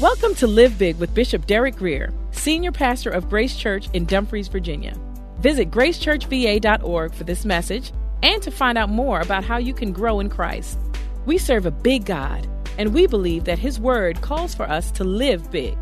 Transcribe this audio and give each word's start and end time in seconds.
Welcome 0.00 0.36
to 0.36 0.46
Live 0.46 0.78
Big 0.78 0.96
with 0.98 1.12
Bishop 1.12 1.44
Derek 1.46 1.74
Grier, 1.74 2.14
Senior 2.30 2.70
Pastor 2.70 3.10
of 3.10 3.28
Grace 3.28 3.56
Church 3.56 3.88
in 3.94 4.04
Dumfries, 4.04 4.46
Virginia. 4.46 4.96
Visit 5.40 5.72
gracechurchva.org 5.72 7.12
for 7.12 7.24
this 7.24 7.44
message 7.44 7.90
and 8.22 8.40
to 8.44 8.52
find 8.52 8.78
out 8.78 8.90
more 8.90 9.18
about 9.18 9.42
how 9.42 9.56
you 9.56 9.74
can 9.74 9.90
grow 9.90 10.20
in 10.20 10.30
Christ. 10.30 10.78
We 11.26 11.36
serve 11.36 11.66
a 11.66 11.72
big 11.72 12.04
God, 12.04 12.46
and 12.78 12.94
we 12.94 13.08
believe 13.08 13.42
that 13.46 13.58
His 13.58 13.80
Word 13.80 14.20
calls 14.20 14.54
for 14.54 14.70
us 14.70 14.92
to 14.92 15.02
live 15.02 15.50
big. 15.50 15.76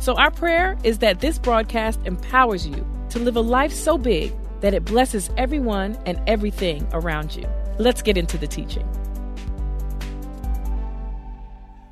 So, 0.00 0.16
our 0.16 0.32
prayer 0.32 0.76
is 0.82 0.98
that 0.98 1.20
this 1.20 1.38
broadcast 1.38 2.00
empowers 2.04 2.66
you 2.66 2.84
to 3.10 3.20
live 3.20 3.36
a 3.36 3.40
life 3.40 3.72
so 3.72 3.96
big 3.96 4.32
that 4.60 4.74
it 4.74 4.84
blesses 4.84 5.30
everyone 5.36 5.96
and 6.04 6.20
everything 6.26 6.84
around 6.92 7.36
you. 7.36 7.46
Let's 7.78 8.02
get 8.02 8.16
into 8.16 8.38
the 8.38 8.48
teaching. 8.48 8.88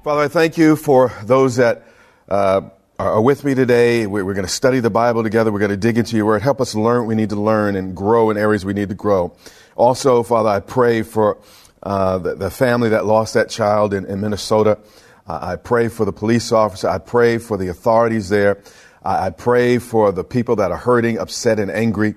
Father, 0.03 0.23
I 0.23 0.29
thank 0.29 0.57
you 0.57 0.77
for 0.77 1.13
those 1.25 1.57
that 1.57 1.85
uh, 2.27 2.63
are 2.99 3.21
with 3.21 3.45
me 3.45 3.55
today. 3.55 4.07
We're 4.07 4.23
going 4.23 4.47
to 4.47 4.49
study 4.49 4.81
the 4.81 4.89
Bible 4.89 5.23
together. 5.23 5.53
We're 5.53 5.59
going 5.59 5.73
to 5.73 5.77
dig 5.77 5.99
into 5.99 6.17
your 6.17 6.25
word. 6.25 6.41
Help 6.41 6.63
us 6.63 6.75
learn 6.75 7.03
what 7.03 7.09
we 7.09 7.15
need 7.15 7.29
to 7.29 7.37
learn 7.37 7.77
and 7.77 7.95
grow 7.95 8.31
in 8.31 8.39
areas 8.39 8.65
we 8.65 8.73
need 8.73 8.89
to 8.89 8.95
grow. 8.95 9.37
Also, 9.77 10.23
Father, 10.23 10.49
I 10.49 10.61
pray 10.61 11.03
for 11.03 11.37
uh, 11.83 12.17
the, 12.17 12.35
the, 12.35 12.51
family 12.51 12.89
that 12.89 13.05
lost 13.05 13.35
that 13.35 13.51
child 13.51 13.93
in, 13.93 14.07
in 14.07 14.23
Minnesota. 14.23 14.79
Uh, 15.27 15.39
I 15.43 15.57
pray 15.57 15.89
for 15.89 16.07
the 16.07 16.15
police 16.15 16.51
officer. 16.51 16.89
I 16.89 16.97
pray 16.97 17.37
for 17.37 17.59
the 17.59 17.69
authorities 17.69 18.31
there. 18.31 18.63
I, 19.03 19.27
I 19.27 19.31
pray 19.31 19.77
for 19.77 20.13
the 20.13 20.25
people 20.25 20.57
that 20.57 20.71
are 20.71 20.79
hurting, 20.79 21.19
upset, 21.19 21.59
and 21.59 21.71
angry. 21.71 22.15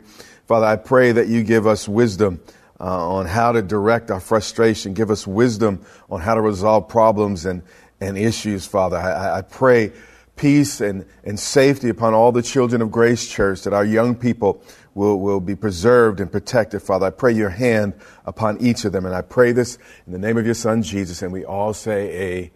Father, 0.48 0.68
I 0.68 0.78
pray 0.78 1.12
that 1.12 1.28
you 1.28 1.44
give 1.44 1.68
us 1.68 1.90
wisdom 1.90 2.40
uh, 2.80 3.10
on 3.16 3.26
how 3.26 3.52
to 3.52 3.62
direct 3.62 4.12
our 4.12 4.20
frustration. 4.20 4.94
Give 4.94 5.12
us 5.12 5.26
wisdom 5.28 5.86
on 6.10 6.22
how 6.22 6.36
to 6.36 6.42
resolve 6.42 6.88
problems 6.88 7.46
and, 7.46 7.64
and 8.02 8.18
issues, 8.18 8.66
Father. 8.66 8.98
I, 8.98 9.40
I 9.40 9.42
pray 9.42 9.92
peace 10.36 10.82
and, 10.82 11.06
and 11.24 11.40
safety 11.40 11.90
upon 11.90 12.14
all 12.14 12.32
the 12.32 12.42
children 12.42 12.82
of 12.82 12.92
Grace 12.92 13.28
Church, 13.30 13.62
that 13.64 13.74
our 13.74 13.86
young 13.86 14.16
people 14.16 14.64
will, 14.96 15.20
will 15.20 15.40
be 15.40 15.56
preserved 15.56 16.20
and 16.20 16.32
protected, 16.32 16.82
Father. 16.82 17.08
I 17.08 17.10
pray 17.12 17.34
your 17.34 17.50
hand 17.50 17.94
upon 18.26 18.60
each 18.62 18.86
of 18.86 18.92
them. 18.92 19.06
And 19.06 19.16
I 19.16 19.22
pray 19.22 19.52
this 19.52 19.78
in 20.06 20.14
the 20.14 20.20
name 20.20 20.38
of 20.38 20.46
your 20.46 20.56
Son, 20.56 20.82
Jesus. 20.84 21.22
And 21.22 21.32
we 21.32 21.46
all 21.46 21.74
say, 21.74 22.52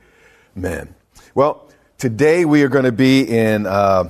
Amen. 0.56 0.96
Well, 1.36 1.70
today 1.98 2.46
we 2.46 2.64
are 2.64 2.68
going 2.68 2.86
to 2.86 2.92
be 2.92 3.22
in, 3.22 3.66
uh, 3.66 4.10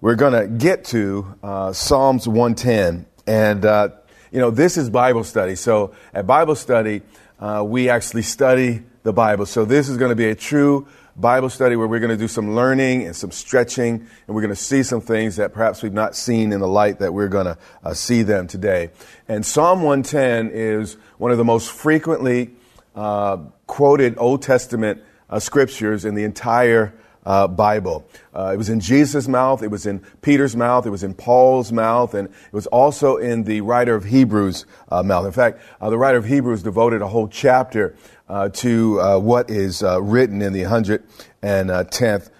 we're 0.00 0.14
going 0.14 0.32
to 0.32 0.46
get 0.46 0.84
to 0.86 1.34
uh, 1.42 1.72
Psalms 1.72 2.26
110. 2.26 3.06
And 3.26 3.64
uh, 3.64 3.88
you 4.34 4.40
know, 4.40 4.50
this 4.50 4.76
is 4.76 4.90
Bible 4.90 5.22
study. 5.22 5.54
So 5.54 5.94
at 6.12 6.26
Bible 6.26 6.56
study, 6.56 7.02
uh, 7.38 7.62
we 7.64 7.88
actually 7.88 8.22
study 8.22 8.82
the 9.04 9.12
Bible. 9.12 9.46
So 9.46 9.64
this 9.64 9.88
is 9.88 9.96
going 9.96 10.08
to 10.08 10.16
be 10.16 10.28
a 10.28 10.34
true 10.34 10.88
Bible 11.14 11.48
study 11.48 11.76
where 11.76 11.86
we're 11.86 12.00
going 12.00 12.10
to 12.10 12.16
do 12.16 12.26
some 12.26 12.56
learning 12.56 13.06
and 13.06 13.14
some 13.14 13.30
stretching, 13.30 13.94
and 14.26 14.34
we're 14.34 14.42
going 14.42 14.48
to 14.52 14.60
see 14.60 14.82
some 14.82 15.00
things 15.00 15.36
that 15.36 15.52
perhaps 15.52 15.84
we've 15.84 15.92
not 15.92 16.16
seen 16.16 16.52
in 16.52 16.58
the 16.58 16.66
light 16.66 16.98
that 16.98 17.14
we're 17.14 17.28
going 17.28 17.46
to 17.46 17.56
uh, 17.84 17.94
see 17.94 18.24
them 18.24 18.48
today. 18.48 18.90
And 19.28 19.46
Psalm 19.46 19.82
110 19.82 20.50
is 20.52 20.94
one 21.18 21.30
of 21.30 21.38
the 21.38 21.44
most 21.44 21.70
frequently 21.70 22.56
uh, 22.96 23.36
quoted 23.68 24.16
Old 24.18 24.42
Testament 24.42 25.00
uh, 25.30 25.38
scriptures 25.38 26.04
in 26.04 26.16
the 26.16 26.24
entire 26.24 26.92
uh, 27.26 27.48
Bible. 27.48 28.06
Uh, 28.34 28.50
it 28.54 28.56
was 28.56 28.68
in 28.68 28.80
Jesus' 28.80 29.28
mouth, 29.28 29.62
it 29.62 29.70
was 29.70 29.86
in 29.86 30.00
Peter's 30.22 30.56
mouth, 30.56 30.86
it 30.86 30.90
was 30.90 31.02
in 31.02 31.14
Paul's 31.14 31.72
mouth, 31.72 32.14
and 32.14 32.28
it 32.28 32.52
was 32.52 32.66
also 32.68 33.16
in 33.16 33.44
the 33.44 33.60
writer 33.60 33.94
of 33.94 34.04
Hebrews' 34.04 34.66
uh, 34.90 35.02
mouth. 35.02 35.26
In 35.26 35.32
fact, 35.32 35.60
uh, 35.80 35.90
the 35.90 35.98
writer 35.98 36.18
of 36.18 36.26
Hebrews 36.26 36.62
devoted 36.62 37.02
a 37.02 37.08
whole 37.08 37.28
chapter 37.28 37.96
uh, 38.28 38.48
to 38.50 39.00
uh, 39.00 39.18
what 39.18 39.50
is 39.50 39.82
written 39.82 40.42
in 40.42 40.52
the 40.52 40.62
110th 40.62 42.30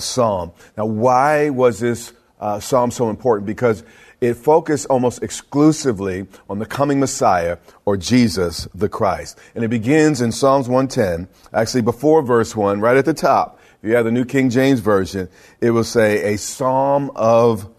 Psalm. 0.00 0.52
Now, 0.76 0.86
why 0.86 1.50
was 1.50 1.80
this 1.80 2.12
psalm 2.60 2.90
so 2.90 3.10
important? 3.10 3.46
Because 3.46 3.84
it 4.20 4.34
focused 4.34 4.86
almost 4.86 5.22
exclusively 5.22 6.26
on 6.48 6.58
the 6.58 6.66
coming 6.66 6.98
Messiah 6.98 7.58
or 7.84 7.96
Jesus 7.96 8.66
the 8.74 8.88
Christ. 8.88 9.38
And 9.54 9.62
it 9.62 9.68
begins 9.68 10.20
in 10.20 10.32
Psalms 10.32 10.68
110, 10.68 11.28
actually 11.52 11.82
before 11.82 12.22
verse 12.22 12.56
1, 12.56 12.80
right 12.80 12.96
at 12.96 13.04
the 13.04 13.14
top. 13.14 13.55
You 13.86 13.94
have 13.94 14.04
the 14.04 14.10
New 14.10 14.24
King 14.24 14.50
James 14.50 14.80
Version, 14.80 15.28
it 15.60 15.70
will 15.70 15.84
say 15.84 16.34
a 16.34 16.38
psalm 16.38 17.12
of 17.14 17.72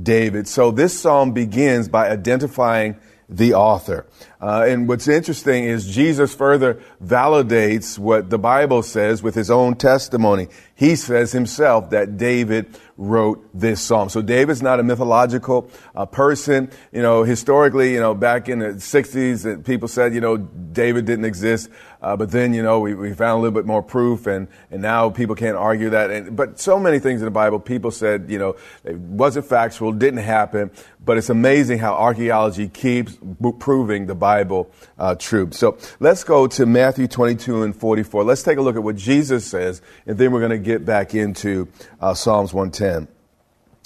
David. 0.00 0.46
So 0.46 0.70
this 0.70 1.00
psalm 1.00 1.32
begins 1.32 1.88
by 1.88 2.10
identifying 2.10 2.96
the 3.28 3.54
author. 3.54 4.06
Uh, 4.40 4.66
and 4.68 4.86
what's 4.86 5.08
interesting 5.08 5.64
is 5.64 5.86
Jesus 5.86 6.34
further 6.34 6.80
validates 7.02 7.98
what 7.98 8.30
the 8.30 8.38
Bible 8.38 8.82
says 8.82 9.22
with 9.22 9.34
his 9.34 9.50
own 9.50 9.74
testimony. 9.74 10.48
He 10.74 10.94
says 10.94 11.32
himself 11.32 11.90
that 11.90 12.18
David 12.18 12.78
wrote 12.96 13.48
this 13.52 13.80
psalm. 13.80 14.10
So 14.10 14.22
David's 14.22 14.62
not 14.62 14.78
a 14.78 14.82
mythological 14.82 15.70
uh, 15.94 16.06
person. 16.06 16.70
You 16.92 17.02
know, 17.02 17.24
historically, 17.24 17.94
you 17.94 18.00
know, 18.00 18.14
back 18.14 18.48
in 18.48 18.60
the 18.60 18.74
60s, 18.74 19.64
people 19.64 19.88
said, 19.88 20.14
you 20.14 20.20
know, 20.20 20.36
David 20.36 21.06
didn't 21.06 21.24
exist. 21.24 21.68
Uh, 22.06 22.16
but 22.16 22.30
then, 22.30 22.54
you 22.54 22.62
know, 22.62 22.78
we, 22.78 22.94
we 22.94 23.12
found 23.12 23.40
a 23.40 23.42
little 23.42 23.50
bit 23.50 23.66
more 23.66 23.82
proof, 23.82 24.28
and, 24.28 24.46
and 24.70 24.80
now 24.80 25.10
people 25.10 25.34
can't 25.34 25.56
argue 25.56 25.90
that. 25.90 26.08
And, 26.08 26.36
but 26.36 26.60
so 26.60 26.78
many 26.78 27.00
things 27.00 27.20
in 27.20 27.24
the 27.24 27.32
Bible, 27.32 27.58
people 27.58 27.90
said, 27.90 28.26
you 28.30 28.38
know, 28.38 28.54
it 28.84 28.96
wasn't 28.96 29.46
factual, 29.46 29.90
didn't 29.90 30.20
happen. 30.20 30.70
But 31.04 31.18
it's 31.18 31.30
amazing 31.30 31.80
how 31.80 31.94
archaeology 31.94 32.68
keeps 32.68 33.18
proving 33.58 34.06
the 34.06 34.14
Bible 34.14 34.70
uh, 35.00 35.16
true. 35.16 35.48
So 35.50 35.78
let's 35.98 36.22
go 36.22 36.46
to 36.46 36.64
Matthew 36.64 37.08
22 37.08 37.64
and 37.64 37.74
44. 37.74 38.22
Let's 38.22 38.44
take 38.44 38.58
a 38.58 38.62
look 38.62 38.76
at 38.76 38.84
what 38.84 38.94
Jesus 38.94 39.44
says, 39.44 39.82
and 40.06 40.16
then 40.16 40.30
we're 40.30 40.46
going 40.46 40.50
to 40.50 40.58
get 40.58 40.84
back 40.84 41.12
into 41.12 41.66
uh, 42.00 42.14
Psalms 42.14 42.54
110. 42.54 43.08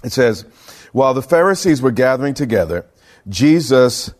It 0.05 0.13
says, 0.13 0.45
While 0.93 1.15
the 1.15 1.23
Pharisees 1.23 1.81
were 1.81 1.91
gathering 1.91 2.35
together, 2.35 2.85
Jesus 3.31 4.13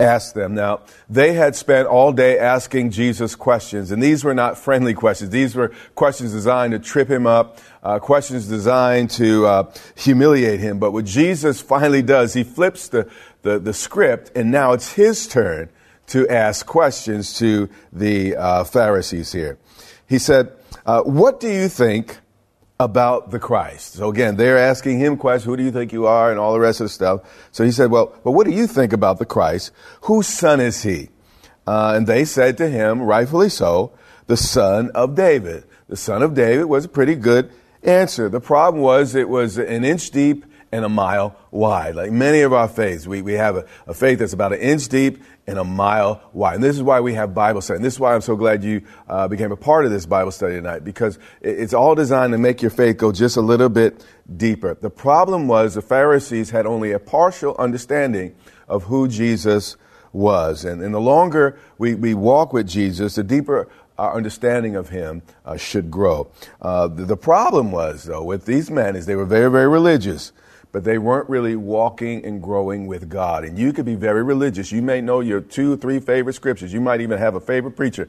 asked 0.00 0.34
them. 0.34 0.54
Now, 0.54 0.80
they 1.08 1.34
had 1.34 1.54
spent 1.54 1.86
all 1.86 2.12
day 2.12 2.38
asking 2.38 2.90
Jesus 2.90 3.34
questions, 3.34 3.90
and 3.90 4.02
these 4.02 4.24
were 4.24 4.34
not 4.34 4.58
friendly 4.58 4.94
questions. 4.94 5.30
These 5.30 5.54
were 5.54 5.72
questions 5.94 6.32
designed 6.32 6.72
to 6.72 6.78
trip 6.78 7.08
him 7.08 7.26
up, 7.26 7.58
uh, 7.82 7.98
questions 7.98 8.48
designed 8.48 9.10
to 9.12 9.46
uh, 9.46 9.72
humiliate 9.94 10.60
him. 10.60 10.78
But 10.78 10.92
what 10.92 11.04
Jesus 11.04 11.60
finally 11.60 12.02
does, 12.02 12.34
he 12.34 12.44
flips 12.44 12.88
the, 12.88 13.08
the, 13.42 13.58
the, 13.58 13.72
script, 13.72 14.30
and 14.36 14.50
now 14.50 14.72
it's 14.72 14.92
his 14.92 15.26
turn 15.26 15.68
to 16.08 16.28
ask 16.28 16.66
questions 16.66 17.38
to 17.38 17.68
the 17.92 18.36
uh, 18.36 18.64
Pharisees 18.64 19.32
here. 19.32 19.58
He 20.06 20.18
said, 20.18 20.52
uh, 20.84 21.02
What 21.02 21.40
do 21.40 21.48
you 21.48 21.68
think 21.68 22.18
about 22.82 23.30
the 23.30 23.38
Christ. 23.38 23.94
So 23.94 24.10
again, 24.10 24.36
they're 24.36 24.58
asking 24.58 24.98
him 24.98 25.16
questions, 25.16 25.44
who 25.44 25.56
do 25.56 25.62
you 25.62 25.70
think 25.70 25.92
you 25.92 26.06
are 26.06 26.30
and 26.30 26.38
all 26.38 26.52
the 26.52 26.60
rest 26.60 26.80
of 26.80 26.86
the 26.86 26.90
stuff. 26.90 27.20
So 27.52 27.64
he 27.64 27.70
said, 27.70 27.90
well, 27.90 28.14
but 28.24 28.32
what 28.32 28.46
do 28.46 28.52
you 28.52 28.66
think 28.66 28.92
about 28.92 29.18
the 29.18 29.24
Christ? 29.24 29.70
Whose 30.02 30.26
son 30.26 30.60
is 30.60 30.82
he? 30.82 31.08
Uh, 31.66 31.94
and 31.96 32.06
they 32.06 32.24
said 32.24 32.58
to 32.58 32.68
him, 32.68 33.00
rightfully 33.00 33.48
so, 33.48 33.92
the 34.26 34.36
son 34.36 34.90
of 34.94 35.14
David. 35.14 35.64
The 35.88 35.96
son 35.96 36.22
of 36.22 36.34
David 36.34 36.64
was 36.64 36.84
a 36.84 36.88
pretty 36.88 37.14
good 37.14 37.50
answer. 37.82 38.28
The 38.28 38.40
problem 38.40 38.82
was 38.82 39.14
it 39.14 39.28
was 39.28 39.58
an 39.58 39.84
inch 39.84 40.10
deep 40.10 40.44
and 40.72 40.84
a 40.86 40.88
mile 40.88 41.36
wide. 41.50 41.94
Like 41.94 42.10
many 42.10 42.40
of 42.40 42.52
our 42.52 42.66
faiths, 42.66 43.06
we, 43.06 43.20
we 43.20 43.34
have 43.34 43.56
a, 43.56 43.66
a 43.86 43.94
faith 43.94 44.18
that's 44.18 44.32
about 44.32 44.54
an 44.54 44.60
inch 44.60 44.88
deep 44.88 45.22
and 45.46 45.58
a 45.58 45.64
mile 45.64 46.22
wide. 46.32 46.54
And 46.54 46.64
this 46.64 46.76
is 46.76 46.82
why 46.82 47.00
we 47.00 47.12
have 47.14 47.34
Bible 47.34 47.60
study. 47.60 47.76
And 47.76 47.84
this 47.84 47.94
is 47.94 48.00
why 48.00 48.14
I'm 48.14 48.22
so 48.22 48.36
glad 48.36 48.64
you 48.64 48.82
uh, 49.06 49.28
became 49.28 49.52
a 49.52 49.56
part 49.56 49.84
of 49.84 49.90
this 49.90 50.06
Bible 50.06 50.30
study 50.30 50.54
tonight, 50.54 50.82
because 50.82 51.18
it's 51.42 51.74
all 51.74 51.94
designed 51.94 52.32
to 52.32 52.38
make 52.38 52.62
your 52.62 52.70
faith 52.70 52.96
go 52.96 53.12
just 53.12 53.36
a 53.36 53.42
little 53.42 53.68
bit 53.68 54.04
deeper. 54.36 54.74
The 54.74 54.90
problem 54.90 55.46
was 55.46 55.74
the 55.74 55.82
Pharisees 55.82 56.50
had 56.50 56.64
only 56.64 56.92
a 56.92 56.98
partial 56.98 57.54
understanding 57.58 58.34
of 58.66 58.84
who 58.84 59.08
Jesus 59.08 59.76
was. 60.12 60.64
And, 60.64 60.80
and 60.80 60.94
the 60.94 61.00
longer 61.00 61.58
we, 61.76 61.94
we 61.94 62.14
walk 62.14 62.52
with 62.52 62.66
Jesus, 62.66 63.16
the 63.16 63.24
deeper 63.24 63.68
our 63.98 64.16
understanding 64.16 64.74
of 64.74 64.88
him 64.88 65.22
uh, 65.44 65.56
should 65.56 65.90
grow. 65.90 66.30
Uh, 66.62 66.88
the, 66.88 67.04
the 67.04 67.16
problem 67.16 67.70
was, 67.70 68.04
though, 68.04 68.24
with 68.24 68.46
these 68.46 68.70
men 68.70 68.96
is 68.96 69.04
they 69.04 69.14
were 69.14 69.26
very, 69.26 69.50
very 69.50 69.68
religious 69.68 70.32
but 70.72 70.84
they 70.84 70.98
weren't 70.98 71.28
really 71.28 71.54
walking 71.54 72.24
and 72.24 72.42
growing 72.42 72.86
with 72.86 73.08
God. 73.08 73.44
And 73.44 73.58
you 73.58 73.72
could 73.72 73.84
be 73.84 73.94
very 73.94 74.22
religious. 74.22 74.72
You 74.72 74.82
may 74.82 75.00
know 75.02 75.20
your 75.20 75.40
two, 75.40 75.76
three 75.76 76.00
favorite 76.00 76.32
scriptures. 76.32 76.72
You 76.72 76.80
might 76.80 77.02
even 77.02 77.18
have 77.18 77.34
a 77.34 77.40
favorite 77.40 77.76
preacher. 77.76 78.08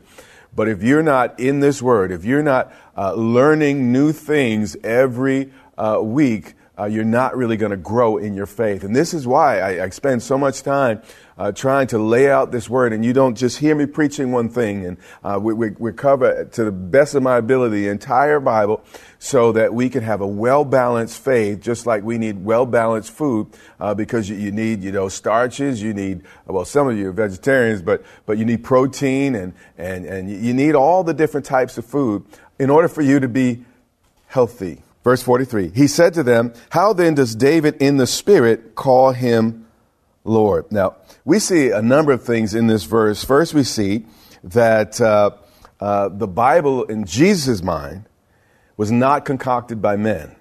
But 0.55 0.69
if 0.69 0.81
you're 0.81 1.03
not 1.03 1.39
in 1.39 1.59
this 1.59 1.81
word, 1.81 2.11
if 2.11 2.23
you're 2.23 2.43
not 2.43 2.71
uh, 2.95 3.13
learning 3.13 3.91
new 3.91 4.11
things 4.13 4.77
every 4.83 5.51
uh, 5.77 5.99
week, 6.01 6.53
uh, 6.77 6.85
you're 6.85 7.03
not 7.03 7.37
really 7.37 7.55
going 7.55 7.69
to 7.69 7.77
grow 7.77 8.17
in 8.17 8.33
your 8.33 8.47
faith. 8.47 8.83
And 8.83 8.95
this 8.95 9.13
is 9.13 9.27
why 9.27 9.59
I, 9.59 9.83
I 9.83 9.89
spend 9.89 10.23
so 10.23 10.39
much 10.39 10.63
time 10.63 11.03
uh, 11.37 11.51
trying 11.51 11.85
to 11.87 11.99
lay 11.99 12.29
out 12.29 12.51
this 12.51 12.67
word. 12.67 12.93
And 12.93 13.05
you 13.05 13.13
don't 13.13 13.37
just 13.37 13.59
hear 13.59 13.75
me 13.75 13.85
preaching 13.85 14.31
one 14.31 14.49
thing. 14.49 14.85
And 14.85 14.97
uh, 15.23 15.39
we, 15.39 15.53
we, 15.53 15.69
we, 15.77 15.93
cover, 15.93 16.45
to 16.45 16.63
the 16.63 16.71
best 16.71 17.13
of 17.13 17.21
my 17.21 17.37
ability, 17.37 17.81
the 17.81 17.89
entire 17.89 18.39
Bible 18.39 18.83
so 19.19 19.51
that 19.51 19.71
we 19.73 19.87
can 19.87 20.01
have 20.03 20.21
a 20.21 20.27
well 20.27 20.65
balanced 20.65 21.23
faith, 21.23 21.61
just 21.61 21.85
like 21.85 22.03
we 22.03 22.17
need 22.17 22.43
well 22.43 22.65
balanced 22.65 23.11
food, 23.11 23.47
uh, 23.79 23.93
because 23.93 24.27
you, 24.27 24.35
you, 24.35 24.51
need, 24.51 24.83
you 24.83 24.91
know, 24.91 25.09
starches. 25.09 25.79
You 25.79 25.93
need, 25.93 26.23
well, 26.47 26.65
some 26.65 26.87
of 26.87 26.97
you 26.97 27.09
are 27.09 27.13
vegetarians, 27.13 27.83
but, 27.83 28.03
but 28.25 28.39
you 28.39 28.45
need 28.45 28.63
protein 28.63 29.35
and, 29.35 29.53
and, 29.77 30.05
and 30.05 30.29
you 30.29 30.53
need 30.55 30.73
all 30.73 31.03
the 31.03 31.13
different 31.13 31.45
types 31.45 31.77
of 31.77 31.85
food 31.85 32.25
in 32.57 32.71
order 32.71 32.87
for 32.87 33.03
you 33.03 33.19
to 33.19 33.27
be 33.27 33.63
healthy. 34.25 34.81
Verse 35.03 35.21
43 35.21 35.71
He 35.75 35.87
said 35.87 36.13
to 36.15 36.23
them, 36.23 36.53
How 36.69 36.93
then 36.93 37.15
does 37.15 37.35
David 37.35 37.75
in 37.81 37.97
the 37.97 38.07
Spirit 38.07 38.75
call 38.75 39.11
him 39.11 39.67
Lord? 40.23 40.71
Now, 40.71 40.95
we 41.25 41.39
see 41.39 41.69
a 41.69 41.81
number 41.81 42.11
of 42.11 42.23
things 42.23 42.55
in 42.55 42.67
this 42.67 42.83
verse. 42.83 43.23
First, 43.23 43.53
we 43.53 43.63
see 43.63 44.05
that 44.43 44.99
uh, 44.99 45.31
uh, 45.79 46.09
the 46.09 46.27
Bible, 46.27 46.83
in 46.85 47.05
Jesus' 47.05 47.61
mind, 47.61 48.05
was 48.77 48.91
not 48.91 49.25
concocted 49.25 49.81
by 49.81 49.95
men. 49.95 50.35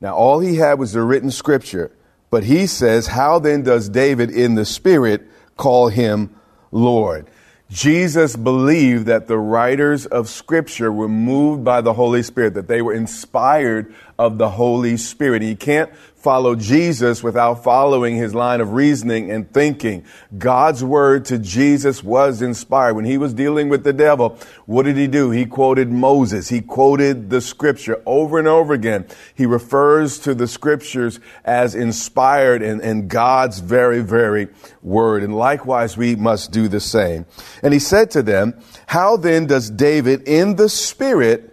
Now, 0.00 0.14
all 0.14 0.40
he 0.40 0.56
had 0.56 0.78
was 0.78 0.92
the 0.92 1.02
written 1.02 1.30
scripture, 1.30 1.92
but 2.30 2.44
he 2.44 2.66
says, 2.66 3.08
How 3.08 3.38
then 3.38 3.62
does 3.62 3.88
David 3.88 4.30
in 4.30 4.54
the 4.54 4.64
Spirit 4.64 5.22
call 5.56 5.88
him 5.88 6.34
Lord? 6.70 7.28
Jesus 7.72 8.36
believed 8.36 9.06
that 9.06 9.28
the 9.28 9.38
writers 9.38 10.04
of 10.04 10.28
Scripture 10.28 10.92
were 10.92 11.08
moved 11.08 11.64
by 11.64 11.80
the 11.80 11.94
Holy 11.94 12.22
Spirit, 12.22 12.52
that 12.54 12.68
they 12.68 12.82
were 12.82 12.92
inspired 12.92 13.94
of 14.18 14.36
the 14.36 14.50
Holy 14.50 14.98
Spirit. 14.98 15.42
You 15.42 15.56
can't 15.56 15.90
follow 16.22 16.54
Jesus 16.54 17.20
without 17.20 17.64
following 17.64 18.16
his 18.16 18.32
line 18.32 18.60
of 18.60 18.74
reasoning 18.74 19.32
and 19.32 19.52
thinking. 19.52 20.04
God's 20.38 20.84
word 20.84 21.24
to 21.26 21.38
Jesus 21.38 22.04
was 22.04 22.40
inspired. 22.40 22.94
When 22.94 23.04
he 23.04 23.18
was 23.18 23.34
dealing 23.34 23.68
with 23.68 23.82
the 23.82 23.92
devil, 23.92 24.38
what 24.66 24.84
did 24.84 24.96
he 24.96 25.08
do? 25.08 25.32
He 25.32 25.46
quoted 25.46 25.90
Moses. 25.90 26.48
He 26.48 26.60
quoted 26.60 27.28
the 27.28 27.40
scripture 27.40 28.00
over 28.06 28.38
and 28.38 28.46
over 28.46 28.72
again. 28.72 29.04
He 29.34 29.46
refers 29.46 30.20
to 30.20 30.32
the 30.32 30.46
scriptures 30.46 31.18
as 31.44 31.74
inspired 31.74 32.62
and, 32.62 32.80
and 32.80 33.10
God's 33.10 33.58
very, 33.58 34.00
very 34.00 34.46
word. 34.80 35.24
And 35.24 35.34
likewise, 35.34 35.96
we 35.96 36.14
must 36.14 36.52
do 36.52 36.68
the 36.68 36.80
same. 36.80 37.26
And 37.64 37.72
he 37.72 37.80
said 37.80 38.12
to 38.12 38.22
them, 38.22 38.54
how 38.86 39.16
then 39.16 39.46
does 39.46 39.70
David 39.70 40.28
in 40.28 40.54
the 40.54 40.68
spirit 40.68 41.52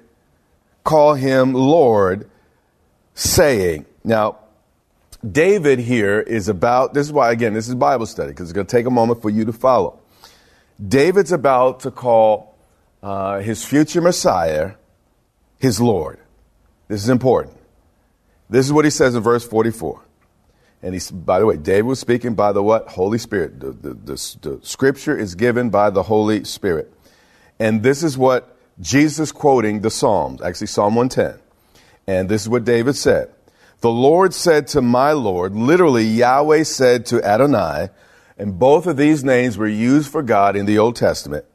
call 0.84 1.16
him 1.16 1.54
Lord, 1.54 2.30
saying, 3.16 3.88
now, 4.04 4.38
David 5.28 5.80
here 5.80 6.20
is 6.20 6.48
about, 6.48 6.94
this 6.94 7.08
is 7.08 7.14
why, 7.14 7.32
again, 7.32 7.54
this 7.54 7.68
is 7.68 7.76
Bible 7.76 8.06
study, 8.06 8.32
because 8.32 8.50
it's 8.50 8.54
going 8.54 8.68
to 8.68 8.72
take 8.72 8.86
a 8.86 8.92
moment 8.92 9.22
for 9.22 9.30
you 9.30 9.46
to 9.46 9.54
follow. 9.54 10.00
David's 10.86 11.32
about 11.32 11.82
to 11.82 11.92
call 11.92 12.58
uh, 13.04 13.40
his 13.40 13.66
future 13.66 14.02
Messiah 14.02 14.74
his 15.60 15.80
Lord. 15.82 16.20
This 16.88 17.04
is 17.04 17.10
important. 17.10 17.58
This 18.50 18.66
is 18.66 18.74
what 18.74 18.86
he 18.86 18.92
says 18.92 19.14
in 19.14 19.22
verse 19.22 19.46
44. 19.46 20.02
And 20.82 20.94
he's, 20.94 21.12
by 21.12 21.40
the 21.40 21.46
way, 21.46 21.58
David 21.58 21.84
was 21.84 22.00
speaking 22.00 22.34
by 22.34 22.54
the 22.54 22.64
what? 22.64 22.88
Holy 22.88 23.18
Spirit. 23.18 23.60
The, 23.60 23.72
the, 23.72 23.94
the, 23.94 24.38
the 24.42 24.60
scripture 24.64 25.18
is 25.18 25.36
given 25.36 25.70
by 25.70 25.90
the 25.90 26.04
Holy 26.04 26.46
Spirit. 26.46 26.94
And 27.60 27.84
this 27.84 28.02
is 28.02 28.18
what 28.18 28.58
Jesus 28.80 29.34
quoting 29.34 29.82
the 29.82 29.92
Psalms, 29.92 30.42
actually 30.42 30.68
Psalm 30.68 30.96
110. 30.96 31.42
And 32.08 32.30
this 32.30 32.42
is 32.42 32.50
what 32.50 32.64
David 32.64 32.96
said. 32.96 33.30
The 33.82 33.92
Lord 33.92 34.34
said 34.34 34.68
to 34.70 34.82
my 34.82 35.14
Lord, 35.14 35.56
literally, 35.56 36.04
Yahweh 36.04 36.64
said 36.64 37.06
to 37.08 37.24
Adonai, 37.24 37.90
and 38.38 38.60
both 38.60 38.88
of 38.88 38.98
these 38.98 39.24
names 39.24 39.58
were 39.58 39.68
used 39.68 40.12
for 40.12 40.22
God 40.22 40.56
in 40.56 40.66
the 40.66 40.78
Old 40.78 40.96
Testament. 40.96 41.46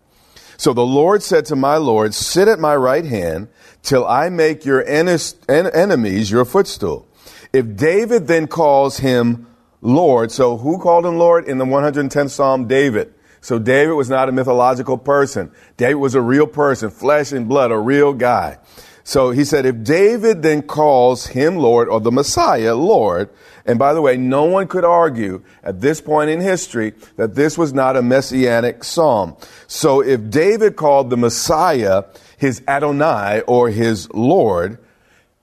So 0.57 0.73
the 0.73 0.87
Lord 0.87 1.23
said 1.23 1.45
to 1.47 1.57
my 1.57 1.77
Lord, 1.77 2.15
Sit 2.15 2.49
at 2.49 2.59
my 2.59 2.77
right 2.77 3.05
hand 3.05 3.49
till 3.83 4.07
I 4.07 4.29
make 4.29 4.65
your 4.65 4.83
enemies 4.87 6.31
your 6.31 6.45
footstool. 6.45 7.09
If 7.53 7.77
David 7.77 8.27
then 8.27 8.47
calls 8.47 8.99
him 8.99 9.47
Lord, 9.81 10.33
so 10.33 10.57
who 10.57 10.79
called 10.79 11.05
him 11.05 11.19
Lord 11.19 11.47
in 11.47 11.59
the 11.59 11.67
110th 11.67 12.31
Psalm? 12.31 12.67
David. 12.67 13.13
So 13.41 13.59
David 13.59 13.93
was 13.93 14.09
not 14.09 14.31
a 14.31 14.33
mythological 14.33 14.97
person. 14.97 15.51
David 15.77 15.97
was 15.97 16.15
a 16.15 16.21
real 16.23 16.47
person, 16.47 16.89
flesh 16.91 17.33
and 17.33 17.47
blood, 17.47 17.71
a 17.71 17.79
real 17.79 18.15
guy. 18.15 18.59
So 19.07 19.31
he 19.31 19.45
said, 19.45 19.67
if 19.67 19.85
David 19.85 20.43
then 20.43 20.63
calls 20.63 21.27
him 21.27 21.57
Lord 21.57 21.89
or 21.89 22.01
the 22.01 22.11
Messiah 22.11 22.75
Lord, 22.75 23.29
and 23.67 23.79
by 23.79 23.93
the 23.93 24.01
way, 24.01 24.17
no 24.17 24.45
one 24.45 24.67
could 24.67 24.85
argue 24.85 25.43
at 25.63 25.83
this 25.83 26.01
point 26.01 26.31
in 26.31 26.41
history 26.41 26.95
that 27.17 27.35
this 27.35 27.59
was 27.59 27.75
not 27.75 27.97
a 27.97 28.03
messianic 28.03 28.83
psalm. 28.83 29.37
So 29.67 30.01
if 30.01 30.31
David 30.31 30.77
called 30.77 31.11
the 31.11 31.19
Messiah 31.19 32.05
his 32.39 32.63
Adonai 32.67 33.43
or 33.43 33.69
his 33.69 34.11
Lord, 34.13 34.79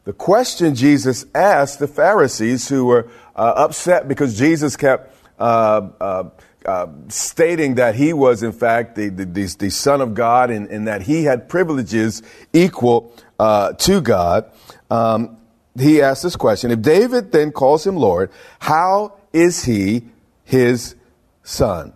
the 0.05 0.13
question 0.13 0.73
Jesus 0.73 1.25
asked 1.35 1.77
the 1.77 1.87
Pharisees 1.87 2.67
who 2.67 2.85
were 2.85 3.09
uh, 3.35 3.53
upset 3.57 4.07
because 4.07 4.37
Jesus 4.37 4.75
kept 4.75 5.15
uh, 5.39 5.89
uh, 5.99 6.29
uh, 6.65 6.87
stating 7.07 7.75
that 7.75 7.95
he 7.95 8.13
was, 8.13 8.43
in 8.43 8.51
fact, 8.51 8.95
the, 8.95 9.09
the, 9.09 9.25
the, 9.25 9.55
the 9.57 9.69
Son 9.69 10.01
of 10.01 10.13
God 10.13 10.51
and, 10.51 10.67
and, 10.67 10.87
that 10.87 11.01
he 11.01 11.23
had 11.23 11.49
privileges 11.49 12.21
equal 12.53 13.15
uh, 13.41 13.73
to 13.73 14.01
God, 14.01 14.51
um, 14.91 15.37
he 15.77 15.99
asks 15.99 16.21
this 16.21 16.35
question 16.35 16.69
If 16.69 16.83
David 16.83 17.31
then 17.31 17.51
calls 17.51 17.87
him 17.87 17.95
Lord, 17.95 18.29
how 18.59 19.17
is 19.33 19.65
he 19.65 20.03
his 20.43 20.95
son? 21.41 21.93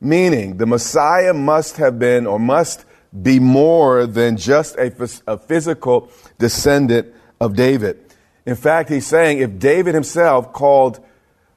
Meaning, 0.00 0.56
the 0.56 0.66
Messiah 0.66 1.32
must 1.32 1.76
have 1.76 2.00
been 2.00 2.26
or 2.26 2.40
must 2.40 2.84
be 3.22 3.38
more 3.38 4.06
than 4.06 4.36
just 4.36 4.74
a, 4.76 4.92
a 5.28 5.38
physical 5.38 6.10
descendant 6.38 7.14
of 7.40 7.54
David. 7.54 8.00
In 8.44 8.56
fact, 8.56 8.88
he's 8.88 9.06
saying 9.06 9.38
if 9.38 9.56
David 9.60 9.94
himself 9.94 10.52
called 10.52 10.98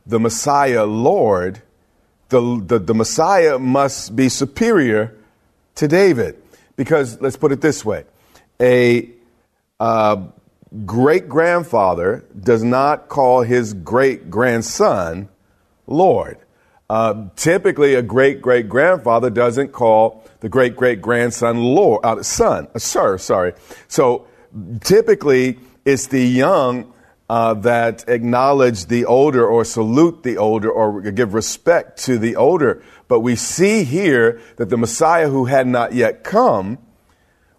the 0.05 0.19
Messiah 0.19 0.85
Lord, 0.85 1.63
the, 2.29 2.63
the, 2.63 2.77
the 2.77 2.93
Messiah 2.93 3.57
must 3.57 4.15
be 4.15 4.29
superior 4.29 5.17
to 5.75 5.87
David. 5.87 6.41
Because 6.75 7.19
let's 7.21 7.37
put 7.37 7.51
it 7.51 7.61
this 7.61 7.83
way 7.83 8.05
a 8.61 9.09
uh, 9.81 10.27
great 10.85 11.27
grandfather 11.27 12.23
does 12.39 12.63
not 12.63 13.09
call 13.09 13.41
his 13.41 13.73
great 13.73 14.29
grandson 14.29 15.27
Lord. 15.87 16.37
Uh, 16.87 17.29
typically, 17.35 17.95
a 17.95 18.03
great 18.03 18.43
great 18.43 18.69
grandfather 18.69 19.31
doesn't 19.31 19.71
call 19.71 20.23
the 20.41 20.49
great 20.49 20.75
great 20.75 21.01
grandson 21.01 21.57
Lord, 21.57 22.05
uh, 22.05 22.21
son, 22.21 22.67
uh, 22.75 22.77
sir, 22.79 23.17
sorry. 23.17 23.53
So 23.87 24.27
typically, 24.81 25.57
it's 25.83 26.05
the 26.05 26.27
young 26.27 26.93
uh, 27.27 27.55
that 27.55 28.07
acknowledge 28.07 28.85
the 28.85 29.05
older 29.05 29.47
or 29.47 29.65
salute 29.65 30.21
the 30.21 30.37
older 30.37 30.69
or 30.69 31.01
give 31.01 31.33
respect 31.33 31.97
to 32.03 32.19
the 32.19 32.35
older. 32.35 32.83
But 33.07 33.21
we 33.21 33.35
see 33.35 33.83
here 33.83 34.39
that 34.57 34.69
the 34.69 34.77
Messiah 34.77 35.29
who 35.29 35.45
had 35.45 35.65
not 35.65 35.93
yet 35.93 36.23
come 36.23 36.77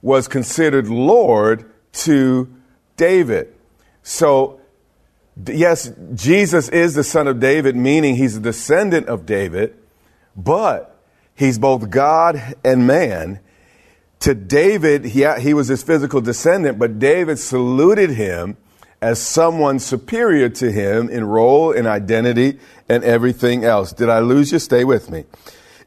was 0.02 0.28
considered 0.28 0.86
Lord 0.86 1.71
to 1.92 2.52
David. 2.96 3.54
So, 4.02 4.61
yes, 5.46 5.92
Jesus 6.14 6.68
is 6.68 6.94
the 6.94 7.04
son 7.04 7.28
of 7.28 7.40
David, 7.40 7.76
meaning 7.76 8.16
he's 8.16 8.37
a 8.37 8.40
descendant 8.40 9.08
of 9.08 9.26
David, 9.26 9.76
but 10.37 10.99
he's 11.34 11.58
both 11.58 11.90
God 11.90 12.56
and 12.64 12.87
man. 12.87 13.40
To 14.20 14.34
David, 14.34 15.04
he, 15.04 15.26
he 15.40 15.52
was 15.52 15.68
his 15.68 15.82
physical 15.82 16.20
descendant, 16.20 16.78
but 16.78 16.99
David 16.99 17.38
saluted 17.38 18.11
him 18.11 18.56
as 19.00 19.20
someone 19.20 19.80
superior 19.80 20.49
to 20.49 20.70
him 20.70 21.11
in 21.11 21.25
role 21.25 21.72
and 21.72 21.88
identity 21.88 22.61
and 22.88 23.02
everything 23.02 23.64
else. 23.64 23.92
Did 23.92 24.08
I 24.08 24.20
lose 24.20 24.52
you? 24.52 24.61
Stay 24.61 24.84
with 24.84 25.11
me. 25.11 25.25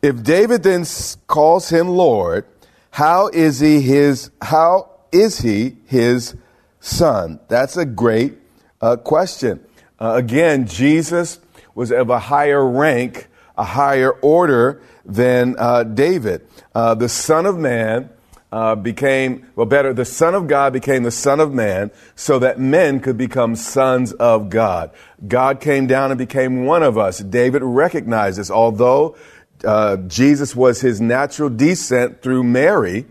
If 0.01 0.21
David 0.21 0.63
then 0.63 0.85
calls 1.27 1.69
him 1.69 1.87
Lord, 1.87 2.45
how 2.91 3.29
is 3.29 3.61
he 3.61 3.81
his, 3.81 4.31
how 4.41 4.94
is 5.15 5.39
he 5.39 5.77
his 5.85 6.35
son? 6.79 7.39
That's 7.47 7.77
a 7.77 7.85
great 7.85 8.33
uh, 8.81 8.97
question. 8.97 9.65
Uh, 9.99 10.13
again, 10.15 10.67
Jesus 10.67 11.39
was 11.73 11.91
of 11.91 12.09
a 12.09 12.19
higher 12.19 12.65
rank, 12.67 13.27
a 13.57 13.63
higher 13.63 14.11
order 14.11 14.81
than 15.05 15.55
uh, 15.57 15.83
David. 15.83 16.45
Uh, 16.73 16.95
the 16.95 17.07
Son 17.07 17.45
of 17.45 17.57
Man 17.57 18.09
uh, 18.51 18.75
became, 18.75 19.47
well, 19.55 19.65
better, 19.65 19.93
the 19.93 20.05
Son 20.05 20.35
of 20.35 20.47
God 20.47 20.73
became 20.73 21.03
the 21.03 21.11
Son 21.11 21.39
of 21.39 21.53
Man 21.53 21.91
so 22.15 22.39
that 22.39 22.59
men 22.59 22.99
could 22.99 23.17
become 23.17 23.55
sons 23.55 24.11
of 24.13 24.49
God. 24.49 24.91
God 25.25 25.61
came 25.61 25.87
down 25.87 26.11
and 26.11 26.17
became 26.17 26.65
one 26.65 26.83
of 26.83 26.97
us. 26.97 27.19
David 27.19 27.61
recognized 27.63 28.37
this. 28.37 28.51
Although 28.51 29.15
uh, 29.63 29.97
Jesus 29.97 30.55
was 30.55 30.81
his 30.81 30.99
natural 30.99 31.49
descent 31.49 32.21
through 32.21 32.43
Mary, 32.43 33.05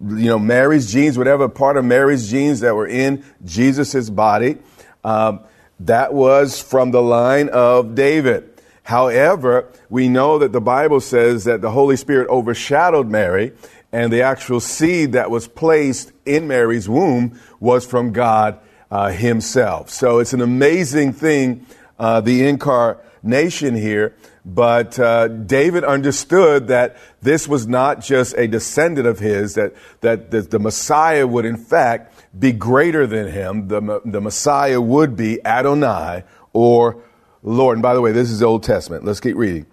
you 0.00 0.26
know, 0.26 0.38
Mary's 0.38 0.90
genes, 0.90 1.18
whatever 1.18 1.48
part 1.48 1.76
of 1.76 1.84
Mary's 1.84 2.30
genes 2.30 2.60
that 2.60 2.74
were 2.74 2.86
in 2.86 3.24
Jesus' 3.44 4.08
body, 4.08 4.58
um, 5.04 5.40
that 5.80 6.14
was 6.14 6.60
from 6.60 6.90
the 6.90 7.02
line 7.02 7.48
of 7.50 7.94
David. 7.94 8.50
However, 8.82 9.68
we 9.88 10.08
know 10.08 10.38
that 10.38 10.52
the 10.52 10.60
Bible 10.60 11.00
says 11.00 11.44
that 11.44 11.60
the 11.60 11.70
Holy 11.70 11.96
Spirit 11.96 12.28
overshadowed 12.28 13.08
Mary, 13.08 13.52
and 13.92 14.12
the 14.12 14.22
actual 14.22 14.60
seed 14.60 15.12
that 15.12 15.30
was 15.30 15.48
placed 15.48 16.12
in 16.24 16.48
Mary's 16.48 16.88
womb 16.88 17.38
was 17.58 17.84
from 17.84 18.12
God 18.12 18.58
uh, 18.90 19.10
Himself. 19.10 19.90
So 19.90 20.18
it's 20.18 20.32
an 20.32 20.40
amazing 20.40 21.12
thing, 21.12 21.66
uh, 22.00 22.20
the 22.20 22.48
incarnation 22.48 23.76
here. 23.76 24.16
But 24.44 24.98
uh, 24.98 25.28
David 25.28 25.84
understood 25.84 26.68
that 26.68 26.96
this 27.20 27.46
was 27.46 27.68
not 27.68 28.00
just 28.00 28.34
a 28.38 28.48
descendant 28.48 29.06
of 29.06 29.18
his, 29.18 29.54
that, 29.54 29.74
that 30.00 30.30
the, 30.30 30.40
the 30.40 30.58
Messiah 30.58 31.26
would, 31.26 31.44
in 31.44 31.58
fact, 31.58 32.24
be 32.36 32.52
greater 32.52 33.06
than 33.06 33.30
him. 33.30 33.68
The, 33.68 34.00
the 34.04 34.20
Messiah 34.20 34.80
would 34.80 35.14
be 35.14 35.44
Adonai 35.44 36.24
or 36.54 37.02
Lord. 37.42 37.76
And 37.76 37.82
by 37.82 37.92
the 37.92 38.00
way, 38.00 38.12
this 38.12 38.30
is 38.30 38.38
the 38.38 38.46
Old 38.46 38.62
Testament. 38.62 39.04
Let's 39.04 39.20
keep 39.20 39.36
reading. 39.36 39.66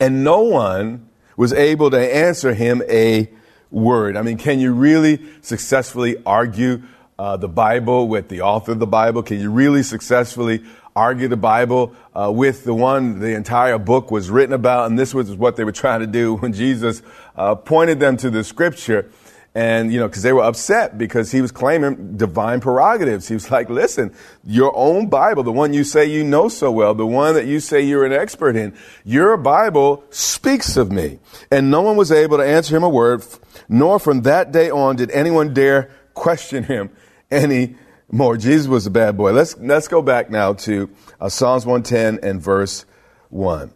And 0.00 0.24
no 0.24 0.40
one 0.40 1.08
was 1.36 1.52
able 1.52 1.90
to 1.90 2.14
answer 2.14 2.54
him 2.54 2.82
a 2.88 3.28
word. 3.70 4.16
I 4.16 4.22
mean, 4.22 4.38
can 4.38 4.58
you 4.58 4.72
really 4.72 5.20
successfully 5.42 6.16
argue 6.24 6.82
uh, 7.18 7.36
the 7.36 7.48
Bible 7.48 8.08
with 8.08 8.28
the 8.28 8.40
author 8.40 8.72
of 8.72 8.78
the 8.78 8.86
Bible? 8.86 9.22
Can 9.22 9.38
you 9.38 9.50
really 9.50 9.82
successfully 9.82 10.64
argue 10.96 11.28
the 11.28 11.36
Bible 11.36 11.94
uh, 12.14 12.30
with 12.32 12.64
the 12.64 12.74
one 12.74 13.20
the 13.20 13.34
entire 13.34 13.78
book 13.78 14.10
was 14.10 14.30
written 14.30 14.52
about? 14.52 14.90
And 14.90 14.98
this 14.98 15.14
was 15.14 15.34
what 15.34 15.56
they 15.56 15.64
were 15.64 15.72
trying 15.72 16.00
to 16.00 16.06
do 16.06 16.36
when 16.40 16.52
Jesus 16.52 17.02
uh, 17.36 17.54
pointed 17.54 18.00
them 18.00 18.16
to 18.18 18.30
the 18.30 18.44
scripture. 18.44 19.10
And, 19.56 19.92
you 19.92 20.00
know, 20.00 20.08
because 20.08 20.24
they 20.24 20.32
were 20.32 20.42
upset 20.42 20.98
because 20.98 21.30
he 21.30 21.40
was 21.40 21.52
claiming 21.52 22.16
divine 22.16 22.60
prerogatives. 22.60 23.28
He 23.28 23.34
was 23.34 23.52
like, 23.52 23.70
listen, 23.70 24.12
your 24.44 24.76
own 24.76 25.08
Bible, 25.08 25.44
the 25.44 25.52
one 25.52 25.72
you 25.72 25.84
say 25.84 26.06
you 26.06 26.24
know 26.24 26.48
so 26.48 26.72
well, 26.72 26.92
the 26.92 27.06
one 27.06 27.34
that 27.34 27.46
you 27.46 27.60
say 27.60 27.80
you're 27.80 28.04
an 28.04 28.12
expert 28.12 28.56
in, 28.56 28.76
your 29.04 29.36
Bible 29.36 30.02
speaks 30.10 30.76
of 30.76 30.90
me. 30.90 31.20
And 31.52 31.70
no 31.70 31.82
one 31.82 31.96
was 31.96 32.10
able 32.10 32.38
to 32.38 32.44
answer 32.44 32.76
him 32.76 32.82
a 32.82 32.88
word, 32.88 33.24
nor 33.68 34.00
from 34.00 34.22
that 34.22 34.50
day 34.50 34.70
on 34.70 34.96
did 34.96 35.12
anyone 35.12 35.54
dare 35.54 35.88
question 36.14 36.64
him 36.64 36.90
any 37.30 37.76
more. 38.10 38.36
Jesus 38.36 38.66
was 38.66 38.86
a 38.86 38.90
bad 38.90 39.16
boy. 39.16 39.32
Let's, 39.32 39.56
let's 39.58 39.88
go 39.88 40.02
back 40.02 40.30
now 40.30 40.54
to 40.54 40.90
uh, 41.20 41.28
Psalms 41.28 41.66
110 41.66 42.28
and 42.28 42.40
verse 42.40 42.84
1. 43.30 43.72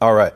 All 0.00 0.14
right. 0.14 0.32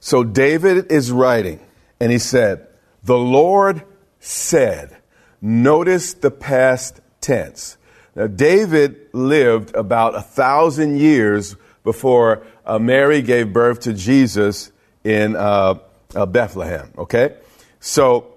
So 0.00 0.24
David 0.24 0.92
is 0.92 1.10
writing, 1.10 1.60
and 2.00 2.12
he 2.12 2.18
said, 2.18 2.68
The 3.02 3.18
Lord 3.18 3.82
said. 4.20 4.96
Notice 5.40 6.14
the 6.14 6.30
past 6.30 7.00
tense. 7.20 7.76
Now, 8.14 8.26
David 8.26 9.08
lived 9.12 9.74
about 9.76 10.16
a 10.16 10.20
thousand 10.20 10.98
years 10.98 11.56
before 11.84 12.44
uh, 12.66 12.78
Mary 12.78 13.22
gave 13.22 13.52
birth 13.52 13.80
to 13.80 13.92
Jesus 13.92 14.72
in 15.04 15.36
uh, 15.36 15.78
uh, 16.14 16.26
Bethlehem. 16.26 16.92
Okay? 16.98 17.36
So, 17.80 18.34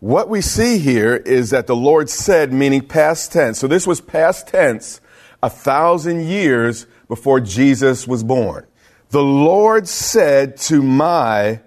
what 0.00 0.28
we 0.28 0.40
see 0.40 0.78
here 0.78 1.14
is 1.14 1.50
that 1.50 1.66
the 1.66 1.76
Lord 1.76 2.10
said, 2.10 2.52
meaning 2.52 2.86
past 2.86 3.32
tense. 3.32 3.58
So, 3.58 3.66
this 3.66 3.86
was 3.86 4.00
past 4.00 4.48
tense 4.48 5.00
a 5.42 5.50
thousand 5.50 6.26
years 6.26 6.86
before 7.08 7.40
Jesus 7.40 8.08
was 8.08 8.24
born. 8.24 8.66
The 9.10 9.22
Lord 9.22 9.88
said 9.88 10.56
to 10.58 10.82
my 10.82 11.60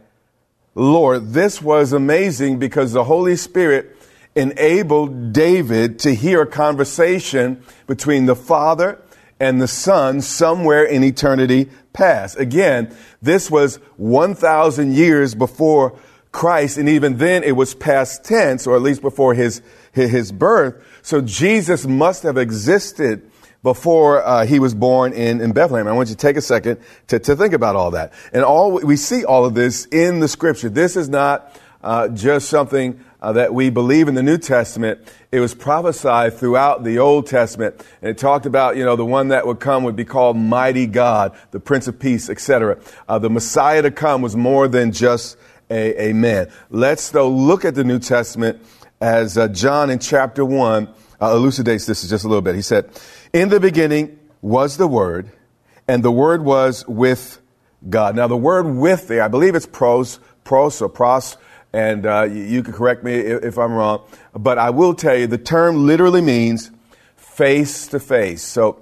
Lord. 0.75 1.34
This 1.34 1.62
was 1.62 1.94
amazing 1.94 2.58
because 2.58 2.94
the 2.94 3.04
Holy 3.04 3.36
Spirit 3.36 3.96
enabled 4.36 5.34
David 5.34 6.00
to 6.00 6.16
hear 6.16 6.42
a 6.42 6.48
conversation 6.48 7.63
between 7.86 8.25
the 8.25 8.36
Father 8.36 9.00
and 9.40 9.62
the 9.62 9.68
Son 9.68 10.22
somewhere 10.22 10.84
in 10.84 11.04
eternity 11.04 11.70
past. 11.92 12.40
Again, 12.40 12.96
this 13.22 13.52
was 13.52 13.75
1,000 13.98 14.94
years 14.94 15.36
before 15.36 16.00
Christ, 16.34 16.78
and 16.78 16.90
even 16.90 17.18
then 17.18 17.44
it 17.44 17.56
was 17.56 17.74
past 17.74 18.25
tense, 18.25 18.68
or 18.68 18.75
at 18.75 18.82
least 18.82 19.02
before 19.02 19.34
his, 19.34 19.62
his 19.94 20.34
birth. 20.34 20.75
So 21.04 21.22
Jesus 21.22 21.86
must 21.86 22.24
have 22.24 22.38
existed 22.38 23.30
before 23.62 24.25
uh, 24.25 24.46
he 24.46 24.60
was 24.60 24.74
born 24.74 25.13
in, 25.13 25.40
in 25.40 25.54
Bethlehem. 25.54 25.88
I 25.88 25.94
want 25.94 26.10
you 26.10 26.16
to 26.16 26.22
take 26.22 26.36
a 26.36 26.42
second 26.42 26.82
to, 27.08 27.20
to 27.20 27.36
think 27.36 27.54
about 27.54 27.78
all 27.78 27.92
that. 27.92 28.12
And 28.34 28.44
all 28.44 28.74
we 28.74 28.98
see 28.98 29.24
all 29.24 29.46
of 29.46 29.54
this 29.54 29.86
in 29.86 30.20
the 30.20 30.28
scripture. 30.28 30.70
This 30.70 30.98
is 30.98 31.08
not 31.08 31.56
uh, 31.82 32.10
just 32.10 32.50
something 32.50 33.00
uh, 33.22 33.34
that 33.34 33.54
we 33.54 33.70
believe 33.70 34.08
in 34.08 34.16
the 34.16 34.24
New 34.24 34.38
Testament. 34.38 35.00
It 35.32 35.40
was 35.40 35.54
prophesied 35.54 36.34
throughout 36.34 36.84
the 36.84 37.00
Old 37.00 37.28
Testament, 37.28 37.75
and 38.02 38.10
it 38.10 38.18
talked 38.18 38.46
about 38.46 38.75
you 38.75 38.84
know 38.84 38.96
the 38.96 39.06
one 39.06 39.30
that 39.30 39.48
would 39.48 39.60
come 39.60 39.84
would 39.84 39.96
be 39.96 40.06
called 40.06 40.36
Mighty 40.36 40.88
God, 40.88 41.38
the 41.52 41.60
Prince 41.60 41.88
of 41.88 42.00
Peace, 42.00 42.30
etc. 42.30 42.80
Uh, 43.08 43.20
the 43.20 43.30
Messiah 43.30 43.82
to 43.84 43.92
come 43.92 44.22
was 44.22 44.36
more 44.36 44.68
than 44.68 44.92
just 44.92 45.38
a, 45.70 46.10
a 46.10 46.13
man. 46.13 46.51
Let's 46.70 47.10
though 47.10 47.29
look 47.29 47.65
at 47.65 47.75
the 47.75 47.84
New 47.84 48.00
Testament 48.00 48.62
as 49.01 49.38
uh, 49.38 49.48
John 49.48 49.89
in 49.89 50.00
chapter 50.00 50.46
one 50.46 50.89
uh, 51.22 51.36
elucidates 51.36 51.86
this 51.86 52.08
just 52.08 52.25
a 52.25 52.27
little 52.27 52.41
bit. 52.41 52.55
He 52.55 52.62
said. 52.62 52.89
In 53.32 53.50
the 53.50 53.60
beginning 53.60 54.20
was 54.41 54.77
the 54.77 54.88
Word, 54.88 55.32
and 55.88 56.03
the 56.03 56.12
Word 56.12 56.43
was 56.43 56.88
with 56.88 57.41
God. 57.89 58.15
Now, 58.15 58.27
the 58.27 58.38
word 58.38 58.63
with 58.63 59.08
there, 59.08 59.24
I 59.24 59.27
believe 59.27 59.55
it's 59.55 59.65
pros, 59.65 60.20
pros 60.43 60.82
or 60.82 60.89
pros, 60.89 61.38
and 61.74 62.05
uh, 62.05 62.24
you, 62.24 62.43
you, 62.43 62.63
can 62.63 62.74
correct 62.74 63.03
me 63.03 63.15
if, 63.15 63.43
if 63.43 63.58
I'm 63.58 63.74
wrong, 63.74 64.03
but 64.34 64.58
I 64.58 64.70
will 64.70 64.93
tell 64.93 65.15
you 65.15 65.27
the 65.27 65.38
term 65.38 65.86
literally 65.86 66.22
means 66.22 66.72
face 67.15 67.88
to 67.88 68.00
face. 68.00 68.41
So, 68.41 68.82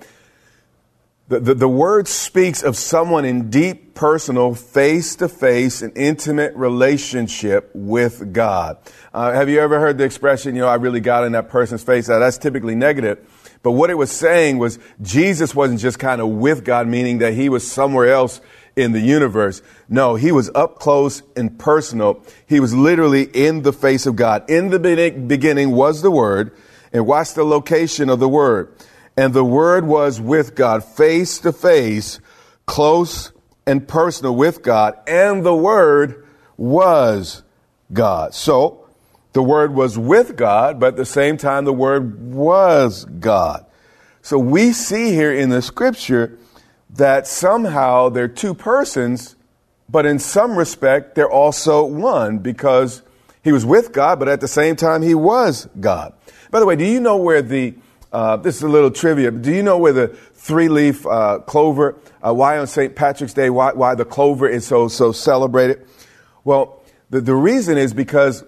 the, 1.32 1.40
the, 1.40 1.54
the, 1.54 1.70
word 1.70 2.10
speaks 2.10 2.62
of 2.62 2.76
someone 2.76 3.24
in 3.24 3.50
deep, 3.50 3.94
personal, 3.94 4.54
face 4.54 5.16
to 5.16 5.30
face, 5.30 5.82
and 5.82 5.96
intimate 5.98 6.54
relationship 6.56 7.72
with 7.74 8.34
God. 8.34 8.78
Uh, 9.14 9.32
have 9.32 9.48
you 9.48 9.62
ever 9.62 9.80
heard 9.80 9.98
the 9.98 10.04
expression, 10.04 10.56
you 10.56 10.62
know, 10.62 10.68
I 10.68 10.76
really 10.76 11.00
got 11.00 11.24
in 11.24 11.32
that 11.32 11.48
person's 11.48 11.84
face? 11.84 12.10
Now, 12.10 12.20
that's 12.20 12.38
typically 12.38 12.76
negative. 12.76 13.18
But 13.64 13.72
what 13.72 13.90
it 13.90 13.94
was 13.94 14.12
saying 14.12 14.58
was 14.58 14.78
Jesus 15.02 15.56
wasn't 15.56 15.80
just 15.80 16.00
kind 16.00 16.20
of 16.20 16.28
with 16.28 16.66
God, 16.66 16.86
meaning 16.90 17.20
that 17.20 17.34
he 17.34 17.48
was 17.48 17.66
somewhere 17.66 18.12
else 18.12 18.42
in 18.76 18.92
the 18.92 19.00
universe. 19.00 19.62
No, 19.88 20.16
he 20.16 20.34
was 20.34 20.50
up 20.54 20.80
close 20.80 21.24
and 21.38 21.58
personal. 21.58 22.26
He 22.46 22.60
was 22.60 22.74
literally 22.74 23.24
in 23.24 23.62
the 23.62 23.72
face 23.72 24.06
of 24.06 24.18
God. 24.18 24.50
In 24.50 24.70
the 24.70 24.80
beginning 24.80 25.72
was 25.72 26.02
the 26.02 26.12
Word, 26.12 26.58
and 26.92 27.08
watch 27.08 27.36
the 27.36 27.46
location 27.46 28.10
of 28.10 28.20
the 28.20 28.28
Word. 28.28 28.76
And 29.18 29.34
the 29.34 29.44
Word 29.44 29.86
was 29.86 30.20
with 30.22 30.56
God, 30.56 30.84
face 30.84 31.40
to 31.40 31.52
face, 31.52 32.20
close 32.66 33.32
and 33.66 33.88
personal 33.88 34.36
with 34.36 34.64
God, 34.64 34.98
and 35.08 35.46
the 35.46 35.56
Word 35.56 36.26
was 36.58 37.44
God. 37.94 38.34
So, 38.34 38.88
the 39.34 39.44
Word 39.44 39.74
was 39.74 39.98
with 39.98 40.36
God, 40.36 40.80
but 40.80 40.88
at 40.88 40.96
the 40.98 41.06
same 41.06 41.38
time, 41.38 41.66
the 41.66 41.74
Word 41.74 42.34
was 42.34 43.06
God. 43.06 43.66
So 44.22 44.38
we 44.38 44.72
see 44.72 45.12
here 45.12 45.34
in 45.34 45.50
the 45.50 45.62
scripture 45.62 46.38
that 46.92 47.26
somehow 47.26 48.10
they're 48.10 48.28
two 48.28 48.54
persons, 48.54 49.36
but 49.90 50.06
in 50.06 50.20
some 50.20 50.56
respect, 50.56 51.16
they're 51.16 51.30
also 51.30 51.84
one 51.86 52.38
because 52.40 53.02
he 53.44 53.52
was 53.52 53.66
with 53.66 53.92
God, 53.92 54.20
but 54.20 54.28
at 54.28 54.40
the 54.40 54.48
same 54.48 54.76
time, 54.76 55.02
he 55.02 55.16
was 55.16 55.68
God. 55.80 56.14
By 56.52 56.60
the 56.60 56.66
way, 56.66 56.76
do 56.76 56.86
you 56.86 57.00
know 57.00 57.18
where 57.18 57.42
the, 57.42 57.74
uh, 58.12 58.38
this 58.38 58.58
is 58.58 58.64
a 58.64 58.68
little 58.68 58.92
trivia, 58.92 59.32
do 59.32 59.54
you 59.54 59.64
know 59.64 59.78
where 59.78 59.94
the 59.94 60.08
three 60.34 60.68
leaf 60.68 61.06
uh, 61.06 61.40
clover, 61.40 61.98
uh, 62.22 62.34
why 62.34 62.58
on 62.58 62.68
St. 62.68 62.96
Patrick's 62.96 63.34
Day, 63.34 63.50
why, 63.50 63.72
why 63.74 63.96
the 63.96 64.06
clover 64.06 64.50
is 64.50 64.66
so, 64.68 64.88
so 64.88 65.12
celebrated? 65.12 65.86
Well, 66.44 66.82
the, 67.10 67.22
the 67.22 67.36
reason 67.36 67.78
is 67.78 67.94
because 67.94 68.44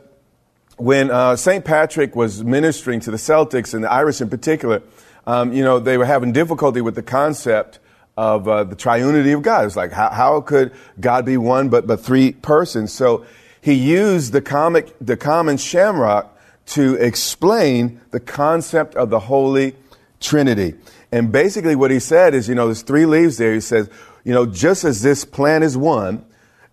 when 0.77 1.11
uh, 1.11 1.35
St. 1.35 1.63
Patrick 1.63 2.15
was 2.15 2.43
ministering 2.43 2.99
to 3.01 3.11
the 3.11 3.17
Celtics 3.17 3.73
and 3.73 3.83
the 3.83 3.91
Irish 3.91 4.21
in 4.21 4.29
particular, 4.29 4.81
um, 5.25 5.53
you 5.53 5.63
know, 5.63 5.79
they 5.79 5.97
were 5.97 6.05
having 6.05 6.33
difficulty 6.33 6.81
with 6.81 6.95
the 6.95 7.03
concept 7.03 7.79
of 8.17 8.47
uh, 8.47 8.63
the 8.63 8.75
triunity 8.75 9.33
of 9.33 9.41
God. 9.41 9.65
It's 9.65 9.75
like, 9.75 9.91
how, 9.91 10.09
how 10.09 10.41
could 10.41 10.73
God 10.99 11.25
be 11.25 11.37
one 11.37 11.69
but, 11.69 11.87
but 11.87 11.99
three 11.99 12.33
persons? 12.33 12.91
So 12.91 13.25
he 13.61 13.73
used 13.73 14.33
the, 14.33 14.41
comic, 14.41 14.93
the 14.99 15.15
common 15.15 15.57
shamrock 15.57 16.32
to 16.65 16.95
explain 16.95 18.01
the 18.11 18.19
concept 18.19 18.95
of 18.95 19.09
the 19.09 19.19
Holy 19.19 19.75
Trinity. 20.19 20.75
And 21.11 21.31
basically, 21.31 21.75
what 21.75 21.91
he 21.91 21.99
said 21.99 22.33
is, 22.33 22.49
you 22.49 22.55
know, 22.55 22.65
there's 22.65 22.81
three 22.81 23.05
leaves 23.05 23.37
there. 23.37 23.53
He 23.53 23.59
says, 23.59 23.89
you 24.23 24.33
know, 24.33 24.45
just 24.45 24.83
as 24.83 25.01
this 25.01 25.25
plant 25.25 25.63
is 25.63 25.77
one, 25.77 26.25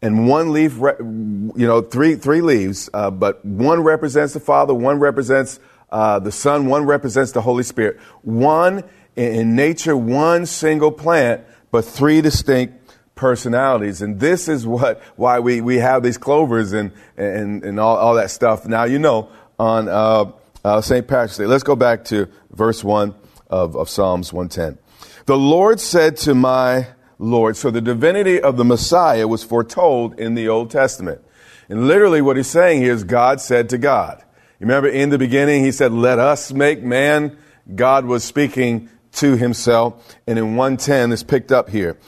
and 0.02 0.26
one 0.26 0.52
leaf, 0.52 0.78
you 0.78 1.52
know, 1.54 1.82
three 1.82 2.14
three 2.14 2.40
leaves, 2.40 2.88
uh, 2.94 3.10
but 3.10 3.44
one 3.44 3.82
represents 3.82 4.32
the 4.32 4.40
Father, 4.40 4.72
one 4.72 4.98
represents 4.98 5.60
uh, 5.90 6.18
the 6.18 6.32
Son, 6.32 6.66
one 6.66 6.86
represents 6.86 7.32
the 7.32 7.42
Holy 7.42 7.64
Spirit. 7.64 8.00
One 8.22 8.84
in 9.16 9.54
nature, 9.54 9.96
one 9.96 10.46
single 10.46 10.92
plant, 10.92 11.44
but 11.70 11.84
three 11.84 12.20
distinct 12.20 12.94
personalities. 13.14 14.00
And 14.00 14.18
this 14.18 14.48
is 14.48 14.66
what 14.66 15.02
why 15.16 15.40
we, 15.40 15.60
we 15.60 15.76
have 15.76 16.02
these 16.02 16.16
clovers 16.16 16.72
and 16.72 16.92
and, 17.18 17.62
and 17.62 17.78
all, 17.78 17.96
all 17.96 18.14
that 18.14 18.30
stuff. 18.30 18.66
Now 18.66 18.84
you 18.84 18.98
know 18.98 19.28
on 19.60 19.88
uh, 19.90 20.32
uh 20.64 20.80
St. 20.80 21.06
Patrick's 21.06 21.36
Day. 21.36 21.44
Let's 21.44 21.62
go 21.62 21.76
back 21.76 22.06
to 22.06 22.28
verse 22.50 22.82
one 22.82 23.14
of, 23.48 23.76
of 23.76 23.90
Psalms 23.90 24.32
110. 24.32 24.78
The 25.26 25.36
Lord 25.36 25.80
said 25.80 26.16
to 26.18 26.34
my 26.34 26.88
Lord. 27.18 27.56
So 27.56 27.70
the 27.70 27.82
divinity 27.82 28.40
of 28.40 28.56
the 28.56 28.64
Messiah 28.64 29.28
was 29.28 29.44
foretold 29.44 30.18
in 30.18 30.34
the 30.34 30.48
Old 30.48 30.70
Testament. 30.70 31.20
And 31.68 31.86
literally 31.86 32.22
what 32.22 32.38
he's 32.38 32.48
saying 32.48 32.80
here 32.80 32.94
is 32.94 33.04
God 33.04 33.40
said 33.40 33.68
to 33.68 33.78
God. 33.78 34.24
Remember 34.60 34.88
in 34.88 35.10
the 35.10 35.18
beginning 35.18 35.62
he 35.62 35.72
said, 35.72 35.92
let 35.92 36.18
us 36.18 36.52
make 36.52 36.82
man. 36.82 37.36
God 37.74 38.06
was 38.06 38.24
speaking 38.24 38.88
to 39.12 39.36
himself. 39.36 40.16
And 40.26 40.38
in 40.38 40.56
110 40.56 41.12
is 41.12 41.22
picked 41.22 41.52
up 41.52 41.68
here. 41.68 41.98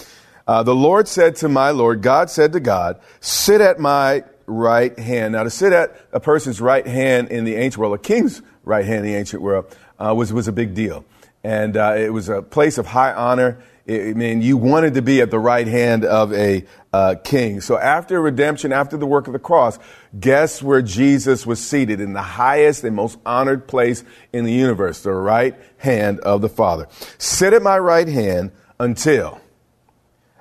Uh, 0.47 0.63
the 0.63 0.75
Lord 0.75 1.07
said 1.07 1.37
to 1.37 1.49
my 1.49 1.71
Lord, 1.71 2.03
God 2.03 2.31
said 2.31 2.53
to 2.55 2.61
God, 2.61 2.99
sit 3.21 3.61
at 3.61 3.79
my 3.79 4.25
right 4.47 4.97
hand. 4.99 5.33
Now 5.33 5.45
to 5.45 5.51
sit 5.51 5.73
at 5.73 5.97
a 6.13 6.21
person's 6.21 6.61
right 6.61 6.87
hand 6.87 7.29
in 7.29 7.45
the 7.45 7.55
ancient 7.57 7.81
world, 7.81 7.95
a 7.95 7.99
king's 7.99 8.43
right 8.65 8.85
hand 8.85 9.07
in 9.07 9.13
the 9.13 9.19
ancient 9.19 9.43
world, 9.43 9.77
uh, 9.99 10.15
was, 10.15 10.33
was 10.33 10.49
a 10.49 10.53
big 10.53 10.75
deal. 10.75 11.05
And 11.45 11.77
uh, 11.77 11.95
it 11.97 12.13
was 12.13 12.29
a 12.29 12.43
place 12.43 12.79
of 12.79 12.87
high 12.87 13.13
honor. 13.13 13.63
I 13.89 14.13
mean, 14.15 14.43
you 14.43 14.57
wanted 14.57 14.95
to 14.95 15.03
be 15.03 15.21
at 15.21 15.31
the 15.31 15.41
right 15.41 15.67
hand 15.67 16.05
of 16.05 16.33
a 16.33 16.65
uh, 16.93 17.17
king. 17.25 17.61
So 17.61 17.79
after 17.79 18.21
redemption, 18.21 18.73
after 18.73 18.97
the 18.97 19.07
work 19.07 19.27
of 19.27 19.33
the 19.33 19.41
cross, 19.41 19.79
guess 20.19 20.63
where 20.63 20.83
Jesus 20.83 21.45
was 21.45 21.59
seated 21.59 22.01
in 22.01 22.13
the 22.13 22.23
highest 22.23 22.85
and 22.85 22.95
most 22.95 23.19
honored 23.27 23.67
place 23.67 24.05
in 24.33 24.45
the 24.45 24.53
universe, 24.53 25.03
the 25.03 25.13
right 25.13 25.57
hand 25.79 26.21
of 26.21 26.43
the 26.43 26.49
Father. 26.49 26.87
Sit 27.19 27.55
at 27.55 27.63
my 27.63 27.79
right 27.79 28.07
hand 28.07 28.53
until 28.79 29.41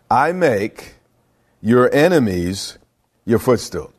I 0.09 0.33
make 0.33 0.95
your 1.61 1.91
enemies 1.93 2.77
your 3.31 3.39
footstool. 3.39 3.91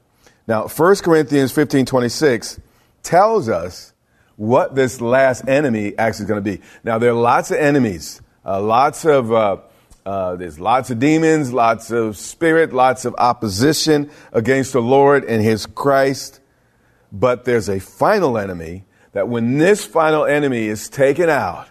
Now, 0.46 0.68
1 0.68 0.96
Corinthians 0.96 1.50
15 1.50 1.86
26 1.86 2.60
tells 3.02 3.48
us 3.48 3.92
what 4.36 4.76
this 4.76 5.00
last 5.00 5.48
enemy 5.48 5.98
actually 5.98 6.24
is 6.24 6.28
going 6.28 6.44
to 6.44 6.56
be. 6.56 6.62
Now, 6.84 6.98
there 6.98 7.10
are 7.10 7.20
lots 7.20 7.50
of 7.50 7.56
enemies 7.56 8.20
uh, 8.44 8.60
lots 8.60 9.04
of 9.04 9.32
uh, 9.32 9.58
uh, 10.04 10.34
there's 10.34 10.58
lots 10.58 10.90
of 10.90 10.98
demons, 10.98 11.52
lots 11.52 11.92
of 11.92 12.16
spirit, 12.16 12.72
lots 12.72 13.04
of 13.04 13.14
opposition 13.18 14.10
against 14.32 14.72
the 14.72 14.82
Lord 14.82 15.24
and 15.24 15.42
His 15.42 15.66
Christ. 15.66 16.40
But 17.12 17.44
there's 17.44 17.68
a 17.68 17.78
final 17.78 18.36
enemy 18.36 18.84
that 19.12 19.28
when 19.28 19.58
this 19.58 19.84
final 19.84 20.24
enemy 20.24 20.66
is 20.66 20.88
taken 20.88 21.28
out, 21.28 21.68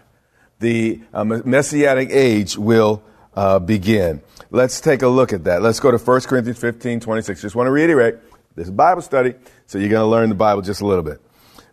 the 0.59 1.01
uh, 1.13 1.25
messianic 1.25 2.09
age 2.11 2.57
will 2.57 3.03
uh, 3.35 3.59
begin. 3.59 4.21
Let's 4.49 4.81
take 4.81 5.01
a 5.01 5.07
look 5.07 5.33
at 5.33 5.45
that. 5.45 5.61
Let's 5.61 5.79
go 5.79 5.91
to 5.91 5.97
1 5.97 6.21
Corinthians 6.21 6.59
15, 6.59 6.99
26. 6.99 7.41
Just 7.41 7.55
want 7.55 7.67
to 7.67 7.71
reiterate, 7.71 8.15
this 8.55 8.67
is 8.67 8.71
Bible 8.71 9.01
study, 9.01 9.33
so 9.65 9.77
you're 9.77 9.89
going 9.89 10.01
to 10.01 10.07
learn 10.07 10.29
the 10.29 10.35
Bible 10.35 10.61
just 10.61 10.81
a 10.81 10.85
little 10.85 11.03
bit. 11.03 11.21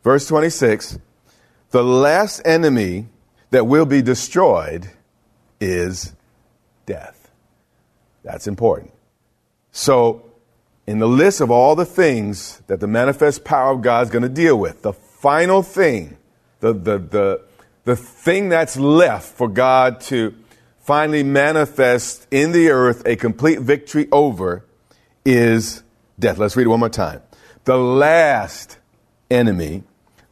Verse 0.05 0.27
26, 0.27 0.99
the 1.71 1.83
last 1.83 2.41
enemy 2.45 3.07
that 3.51 3.67
will 3.67 3.87
be 3.87 4.03
destroyed 4.03 4.91
is 5.61 6.15
death. 6.87 7.31
That's 8.23 8.47
important. 8.47 8.93
So, 9.73 10.25
in 10.87 10.99
the 10.99 11.09
list 11.09 11.41
of 11.41 11.51
all 11.51 11.77
the 11.77 11.85
things 11.85 12.63
that 12.67 12.81
the 12.81 12.87
manifest 12.87 13.45
power 13.45 13.73
of 13.73 13.83
God 13.83 14.07
is 14.07 14.11
going 14.11 14.23
to 14.23 14.29
deal 14.29 14.59
with, 14.59 14.83
the 14.83 14.93
final 14.93 15.63
thing, 15.63 16.17
the, 16.61 16.73
the, 16.73 16.99
the, 16.99 17.43
the 17.85 17.97
thing 17.97 18.49
that's 18.49 18.77
left 18.77 19.35
for 19.37 19.49
God 19.49 20.01
to 20.03 20.35
finally 20.89 21.23
manifest 21.23 22.27
in 22.31 22.51
the 22.53 22.71
earth 22.71 23.07
a 23.07 23.15
complete 23.15 23.61
victory 23.61 24.09
over 24.11 24.65
is 25.23 25.83
death. 26.19 26.39
Let's 26.39 26.57
read 26.57 26.65
it 26.65 26.71
one 26.71 26.81
more 26.81 26.89
time. 26.89 27.21
The 27.65 27.77
last 27.77 28.79
enemy 29.31 29.83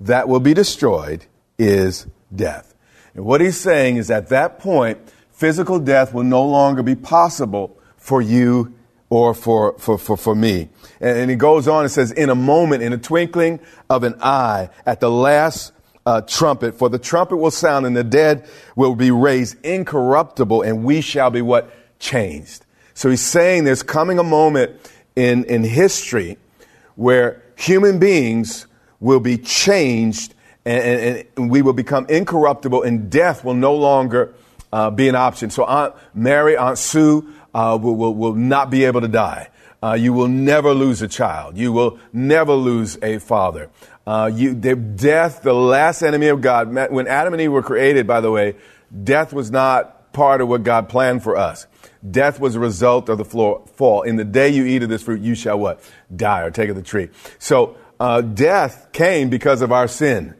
that 0.01 0.31
will 0.31 0.41
be 0.41 0.55
destroyed 0.55 1.27
is 1.59 2.07
death. 2.35 2.75
And 3.15 3.27
what 3.27 3.43
he's 3.43 3.61
saying 3.61 3.99
is 3.99 4.11
at 4.11 4.31
that 4.31 4.59
point, 4.59 4.99
physical 5.31 5.79
death 5.79 6.15
will 6.15 6.25
no 6.25 6.47
longer 6.47 6.83
be 6.83 6.95
possible 6.95 7.79
for 7.99 8.23
you 8.23 8.73
or 9.11 9.35
for, 9.35 9.79
for, 9.79 9.99
for, 9.99 10.17
for 10.17 10.35
me. 10.35 10.71
And, 11.03 11.19
and 11.19 11.31
he 11.31 11.37
goes 11.37 11.69
on 11.69 11.83
and 11.83 11.93
says, 11.93 12.13
in 12.13 12.31
a 12.31 12.35
moment, 12.35 12.83
in 12.83 12.95
a 12.95 12.99
twinkling 12.99 13.61
of 13.91 14.05
an 14.05 14.15
eye, 14.23 14.71
at 14.87 15.01
the 15.01 15.11
last 15.11 15.75
uh, 16.07 16.21
trumpet, 16.23 16.77
for 16.77 16.89
the 16.89 16.99
trumpet 16.99 17.37
will 17.37 17.51
sound 17.51 17.85
and 17.85 17.97
the 17.97 18.05
dead 18.05 18.49
will 18.77 18.95
be 18.95 19.11
raised 19.11 19.63
incorruptible 19.65 20.63
and 20.63 20.85
we 20.85 21.01
shall 21.01 21.31
be 21.31 21.43
what? 21.43 21.71
Changed. 21.99 22.65
So 22.95 23.11
he's 23.11 23.21
saying 23.21 23.65
there's 23.65 23.83
coming 23.83 24.19
a 24.19 24.23
moment 24.23 24.81
in, 25.17 25.45
in 25.45 25.65
history 25.65 26.39
where 26.95 27.43
human 27.57 27.99
beings 27.99 28.67
will 29.01 29.21
be 29.21 29.37
changed 29.37 30.35
and, 30.65 30.83
and, 30.83 31.25
and, 31.37 31.51
we 31.51 31.63
will 31.63 31.73
become 31.73 32.07
incorruptible, 32.09 32.83
and 32.83 33.09
death 33.09 33.45
will 33.45 33.55
no 33.55 33.77
longer 33.77 34.35
uh, 34.73 34.91
be 34.91 35.09
an 35.09 35.15
option. 35.15 35.49
So 35.49 35.65
Aunt 35.65 35.95
Mary, 36.13 36.57
Aunt 36.57 36.77
Sue 36.77 37.33
uh, 37.55 37.79
will, 37.81 37.95
will, 37.95 38.15
will, 38.15 38.35
not 38.35 38.69
be 38.69 38.85
able 38.85 39.01
to 39.01 39.09
die. 39.09 39.49
Uh, 39.81 39.93
you 39.93 40.13
will 40.13 40.27
never 40.27 40.75
lose 40.75 41.03
a 41.03 41.09
child. 41.09 41.57
You 41.57 41.73
will 41.73 42.01
never 42.13 42.53
lose 42.53 42.99
a 43.01 43.19
father. 43.19 43.71
Uh, 44.07 44.31
you, 44.33 44.55
the, 44.55 44.77
death, 44.77 45.43
the 45.43 45.53
last 45.53 46.03
enemy 46.03 46.29
of 46.29 46.41
God. 46.41 46.73
When 46.91 47.09
Adam 47.09 47.33
and 47.35 47.43
Eve 47.43 47.51
were 47.51 47.63
created, 47.63 48.07
by 48.07 48.21
the 48.21 48.31
way, 48.31 48.55
death 49.03 49.33
was 49.33 49.51
not 49.51 50.13
part 50.13 50.41
of 50.41 50.49
what 50.49 50.63
God 50.63 50.89
planned 50.89 51.23
for 51.23 51.37
us. 51.37 51.67
Death 52.09 52.39
was 52.39 52.55
a 52.55 52.61
result 52.61 53.09
of 53.09 53.19
the 53.19 53.25
fall. 53.25 54.03
In 54.03 54.17
the 54.17 54.25
day 54.25 54.49
you 54.49 54.65
eat 54.65 54.83
of 54.83 54.89
this 54.89 55.03
fruit, 55.03 55.21
you 55.21 55.35
shall 55.35 55.59
what? 55.59 55.81
Die 56.15 56.41
or 56.41 56.51
take 56.51 56.71
of 56.71 56.77
the 56.77 56.83
tree. 56.83 57.09
So 57.39 57.77
uh, 57.99 58.21
death 58.21 58.89
came 58.93 59.29
because 59.29 59.61
of 59.61 59.73
our 59.73 59.89
sin. 59.89 60.35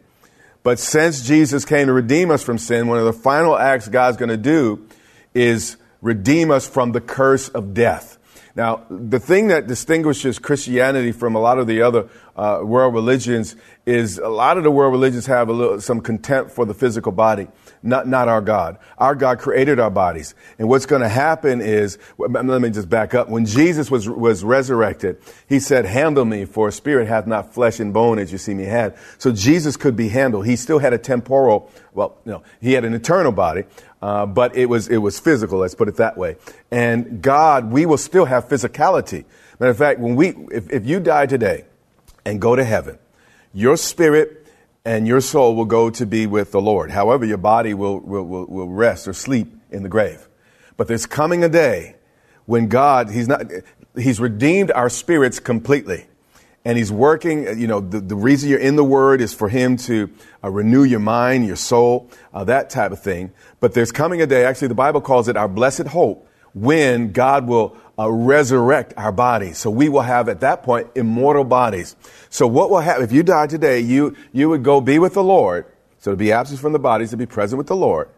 But 0.63 0.79
since 0.79 1.27
Jesus 1.27 1.65
came 1.65 1.87
to 1.87 1.93
redeem 1.93 2.31
us 2.31 2.43
from 2.43 2.59
sin, 2.59 2.89
one 2.89 2.99
of 2.99 3.05
the 3.05 3.13
final 3.13 3.57
acts 3.57 3.89
God's 3.89 4.17
going 4.17 4.29
to 4.29 4.37
do 4.37 4.87
is 5.35 5.77
redeem 6.03 6.51
us 6.51 6.69
from 6.69 6.93
the 6.93 7.01
curse 7.01 7.49
of 7.49 7.75
death. 7.75 8.19
Now, 8.57 8.87
the 8.89 9.21
thing 9.21 9.49
that 9.49 9.67
distinguishes 9.67 10.39
Christianity 10.39 11.13
from 11.13 11.35
a 11.35 11.41
lot 11.41 11.59
of 11.59 11.67
the 11.67 11.83
other 11.83 12.09
uh, 12.37 12.61
world 12.63 12.95
religions 12.95 13.57
is 13.85 14.19
a 14.19 14.29
lot 14.29 14.59
of 14.59 14.65
the 14.65 14.71
world 14.71 14.93
religions 14.93 15.27
have 15.27 15.49
a 15.49 15.53
little, 15.53 15.81
some 15.81 16.01
contempt 16.01 16.51
for 16.51 16.65
the 16.65 16.75
physical 16.75 17.13
body 17.13 17.49
not, 17.87 18.09
not 18.09 18.29
our 18.29 18.41
God. 18.41 18.79
Our 18.99 19.15
God 19.15 19.39
created 19.39 19.79
our 19.79 19.91
bodies. 19.91 20.35
And 20.59 20.69
what's 20.69 20.87
going 20.87 21.03
to 21.03 21.09
happen 21.09 21.61
is, 21.61 21.99
let 22.19 22.61
me 22.61 22.71
just 22.71 22.91
back 22.91 23.15
up. 23.15 23.29
When 23.29 23.47
Jesus 23.47 23.91
was, 23.91 24.09
was 24.09 24.45
resurrected, 24.45 25.19
he 25.49 25.61
said, 25.61 25.85
handle 25.87 26.25
me 26.25 26.45
for 26.45 26.71
spirit 26.71 27.09
hath 27.09 27.27
not 27.27 27.55
flesh 27.55 27.81
and 27.81 27.95
bone 27.95 28.19
as 28.19 28.33
you 28.33 28.39
see 28.39 28.55
me 28.55 28.65
had. 28.65 28.97
So 29.19 29.33
Jesus 29.33 29.77
could 29.77 29.97
be 29.97 30.09
handled. 30.09 30.47
He 30.47 30.57
still 30.57 30.79
had 30.79 30.93
a 30.93 30.99
temporal, 30.99 31.71
well, 31.95 32.19
no, 32.25 32.43
he 32.61 32.73
had 32.73 32.85
an 32.85 32.93
eternal 32.93 33.33
body, 33.33 33.65
uh, 34.03 34.27
but 34.27 34.57
it 34.57 34.67
was, 34.67 34.89
it 34.89 34.99
was 34.99 35.19
physical. 35.19 35.59
Let's 35.61 35.75
put 35.75 35.89
it 35.89 35.97
that 35.97 36.19
way. 36.19 36.37
And 36.71 37.23
God, 37.23 37.71
we 37.71 37.87
will 37.87 37.99
still 37.99 38.25
have 38.25 38.49
physicality. 38.49 39.25
Matter 39.59 39.71
of 39.71 39.79
fact, 39.79 40.01
when 40.01 40.17
we, 40.17 40.29
if, 40.51 40.71
if 40.71 40.87
you 40.87 41.01
die 41.01 41.27
today 41.27 41.65
and 42.27 42.41
go 42.41 42.57
to 42.57 42.65
heaven, 42.65 42.99
your 43.55 43.77
spirit 43.79 44.47
and 44.85 45.07
your 45.07 45.21
soul 45.21 45.55
will 45.57 45.65
go 45.65 45.89
to 45.91 46.05
be 46.05 46.27
with 46.27 46.51
the 46.51 46.61
Lord. 46.61 46.91
However, 46.91 47.25
your 47.25 47.39
body 47.39 47.73
will, 47.73 48.01
will, 48.01 48.25
will, 48.25 48.69
rest 48.69 49.09
or 49.09 49.13
sleep 49.13 49.53
in 49.71 49.83
the 49.83 49.89
grave. 49.89 50.29
But 50.77 50.89
there's 50.89 51.07
coming 51.07 51.43
a 51.43 51.49
day 51.49 51.97
when 52.45 52.69
God, 52.69 53.11
He's 53.11 53.29
not, 53.29 53.51
He's 53.97 54.21
redeemed 54.21 54.71
our 54.73 54.89
spirits 54.89 55.41
completely. 55.41 56.07
And 56.65 56.77
He's 56.77 56.93
working, 56.93 57.59
you 57.59 57.69
know, 57.69 57.81
the, 57.81 58.01
the 58.01 58.17
reason 58.17 58.51
you're 58.51 58.59
in 58.59 58.77
the 58.77 58.85
Word 58.85 59.21
is 59.21 59.33
for 59.33 59.49
Him 59.49 59.77
to 59.79 60.11
uh, 60.43 60.51
renew 60.51 60.83
your 60.83 61.01
mind, 61.01 61.47
your 61.47 61.57
soul, 61.57 62.11
uh, 62.35 62.45
that 62.45 62.71
type 62.71 62.91
of 62.91 63.01
thing. 63.01 63.33
But 63.61 63.73
there's 63.73 63.93
coming 63.93 64.21
a 64.21 64.27
day, 64.27 64.45
actually, 64.45 64.69
the 64.69 64.75
Bible 64.75 65.01
calls 65.01 65.29
it 65.29 65.37
our 65.37 65.49
blessed 65.49 65.87
hope, 65.89 66.29
when 66.57 67.13
God 67.13 67.47
will 67.47 67.77
uh, 67.99 68.11
resurrect 68.11 68.95
our 68.97 69.13
bodies. 69.13 69.59
So 69.59 69.71
we 69.71 69.91
will 69.91 70.01
have 70.01 70.31
at 70.31 70.41
that 70.41 70.63
point 70.63 70.89
immortal 70.95 71.45
bodies. 71.45 71.97
So 72.31 72.47
what 72.47 72.71
will 72.71 72.81
happen 72.81 73.05
if 73.05 73.13
you 73.13 73.23
die 73.23 73.47
today? 73.47 73.81
You 73.81 74.17
you 74.33 74.49
would 74.49 74.63
go 74.63 74.81
be 74.81 74.99
with 74.99 75.13
the 75.13 75.23
Lord. 75.23 75.67
So 75.99 76.13
to 76.13 76.17
be 76.17 76.33
absent 76.33 76.59
from 76.61 76.73
the 76.73 76.79
bodies 76.79 77.11
to 77.11 77.17
be 77.19 77.27
present 77.27 77.59
with 77.59 77.67
the 77.67 77.77
Lord. 77.77 78.09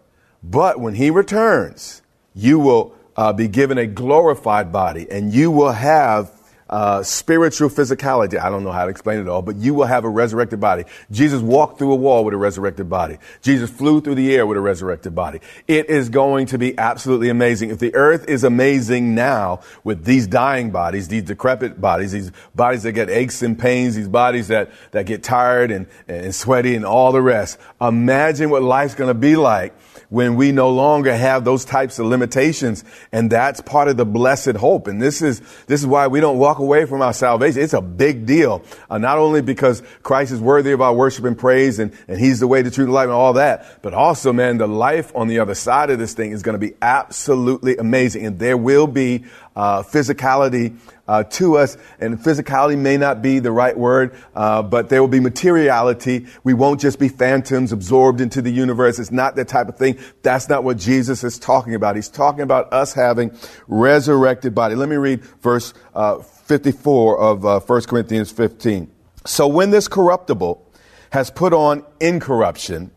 But 0.40 0.78
when 0.78 0.94
he 0.94 1.10
returns, 1.10 2.02
you 2.32 2.60
will 2.60 2.94
uh, 3.16 3.32
be 3.32 3.48
given 3.48 3.76
a 3.76 3.86
glorified 3.88 4.70
body 4.70 5.10
and 5.10 5.32
you 5.32 5.50
will 5.50 5.72
have 5.72 6.30
uh, 6.70 7.02
spiritual 7.02 7.68
physicality. 7.68 8.38
I 8.38 8.50
don't 8.50 8.64
know 8.64 8.72
how 8.72 8.84
to 8.84 8.90
explain 8.90 9.18
it 9.20 9.28
all, 9.28 9.42
but 9.42 9.56
you 9.56 9.74
will 9.74 9.86
have 9.86 10.04
a 10.04 10.08
resurrected 10.08 10.60
body. 10.60 10.84
Jesus 11.10 11.40
walked 11.40 11.78
through 11.78 11.92
a 11.92 11.96
wall 11.96 12.24
with 12.24 12.34
a 12.34 12.38
resurrected 12.38 12.88
body. 12.88 13.18
Jesus 13.42 13.70
flew 13.70 14.00
through 14.00 14.16
the 14.16 14.34
air 14.34 14.46
with 14.46 14.58
a 14.58 14.60
resurrected 14.60 15.14
body. 15.14 15.40
It 15.66 15.88
is 15.88 16.08
going 16.08 16.46
to 16.46 16.58
be 16.58 16.76
absolutely 16.78 17.28
amazing. 17.28 17.70
If 17.70 17.78
the 17.78 17.94
earth 17.94 18.28
is 18.28 18.44
amazing 18.44 19.14
now 19.14 19.60
with 19.84 20.04
these 20.04 20.26
dying 20.26 20.70
bodies, 20.70 21.08
these 21.08 21.24
decrepit 21.24 21.80
bodies, 21.80 22.12
these 22.12 22.32
bodies 22.54 22.82
that 22.82 22.92
get 22.92 23.10
aches 23.10 23.42
and 23.42 23.58
pains, 23.58 23.96
these 23.96 24.08
bodies 24.08 24.48
that, 24.48 24.70
that 24.92 25.06
get 25.06 25.22
tired 25.22 25.70
and, 25.70 25.86
and 26.06 26.34
sweaty 26.34 26.74
and 26.74 26.84
all 26.84 27.12
the 27.12 27.22
rest, 27.22 27.58
imagine 27.80 28.50
what 28.50 28.62
life's 28.62 28.94
going 28.94 29.08
to 29.08 29.14
be 29.14 29.36
like 29.36 29.74
when 30.08 30.36
we 30.36 30.52
no 30.52 30.70
longer 30.70 31.14
have 31.14 31.44
those 31.44 31.64
types 31.64 31.98
of 31.98 32.06
limitations. 32.06 32.84
And 33.12 33.30
that's 33.30 33.60
part 33.60 33.88
of 33.88 33.96
the 33.96 34.06
blessed 34.06 34.56
hope. 34.56 34.86
And 34.86 35.00
this 35.00 35.22
is, 35.22 35.40
this 35.66 35.80
is 35.80 35.86
why 35.86 36.06
we 36.06 36.20
don't 36.20 36.38
walk 36.38 36.58
away 36.58 36.86
from 36.86 37.02
our 37.02 37.12
salvation. 37.12 37.62
It's 37.62 37.74
a 37.74 37.82
big 37.82 38.26
deal. 38.26 38.62
Uh, 38.90 38.98
not 38.98 39.18
only 39.18 39.42
because 39.42 39.82
Christ 40.02 40.32
is 40.32 40.40
worthy 40.40 40.72
of 40.72 40.80
our 40.80 40.94
worship 40.94 41.24
and 41.24 41.36
praise 41.36 41.78
and, 41.78 41.92
and 42.08 42.18
he's 42.18 42.40
the 42.40 42.46
way, 42.46 42.62
the 42.62 42.70
truth, 42.70 42.86
and 42.86 42.94
life 42.94 43.04
and 43.04 43.12
all 43.12 43.34
that, 43.34 43.82
but 43.82 43.94
also, 43.94 44.32
man, 44.32 44.58
the 44.58 44.66
life 44.66 45.12
on 45.14 45.28
the 45.28 45.38
other 45.40 45.54
side 45.54 45.90
of 45.90 45.98
this 45.98 46.14
thing 46.14 46.32
is 46.32 46.42
going 46.42 46.58
to 46.58 46.66
be 46.66 46.74
absolutely 46.80 47.76
amazing. 47.76 48.24
And 48.24 48.38
there 48.38 48.56
will 48.56 48.86
be 48.86 49.24
uh, 49.58 49.82
physicality 49.82 50.78
uh, 51.08 51.24
to 51.24 51.56
us. 51.56 51.76
And 51.98 52.16
physicality 52.18 52.78
may 52.78 52.96
not 52.96 53.20
be 53.20 53.40
the 53.40 53.50
right 53.50 53.76
word, 53.76 54.14
uh, 54.34 54.62
but 54.62 54.88
there 54.88 55.00
will 55.00 55.08
be 55.08 55.18
materiality. 55.18 56.26
We 56.44 56.54
won't 56.54 56.80
just 56.80 57.00
be 57.00 57.08
phantoms 57.08 57.72
absorbed 57.72 58.20
into 58.20 58.40
the 58.40 58.52
universe. 58.52 59.00
It's 59.00 59.10
not 59.10 59.34
that 59.34 59.48
type 59.48 59.68
of 59.68 59.76
thing. 59.76 59.98
That's 60.22 60.48
not 60.48 60.62
what 60.62 60.76
Jesus 60.76 61.24
is 61.24 61.40
talking 61.40 61.74
about. 61.74 61.96
He's 61.96 62.08
talking 62.08 62.42
about 62.42 62.72
us 62.72 62.92
having 62.94 63.36
resurrected 63.66 64.54
body. 64.54 64.76
Let 64.76 64.88
me 64.88 64.96
read 64.96 65.24
verse 65.42 65.74
uh, 65.92 66.20
54 66.20 67.18
of 67.18 67.44
uh, 67.44 67.58
1 67.58 67.82
Corinthians 67.82 68.30
15. 68.30 68.88
So 69.26 69.48
when 69.48 69.70
this 69.70 69.88
corruptible 69.88 70.64
has 71.10 71.32
put 71.32 71.52
on 71.52 71.84
incorruption, 72.00 72.92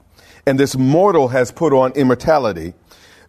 and 0.45 0.59
this 0.59 0.75
mortal 0.75 1.29
has 1.29 1.51
put 1.51 1.73
on 1.73 1.91
immortality, 1.93 2.73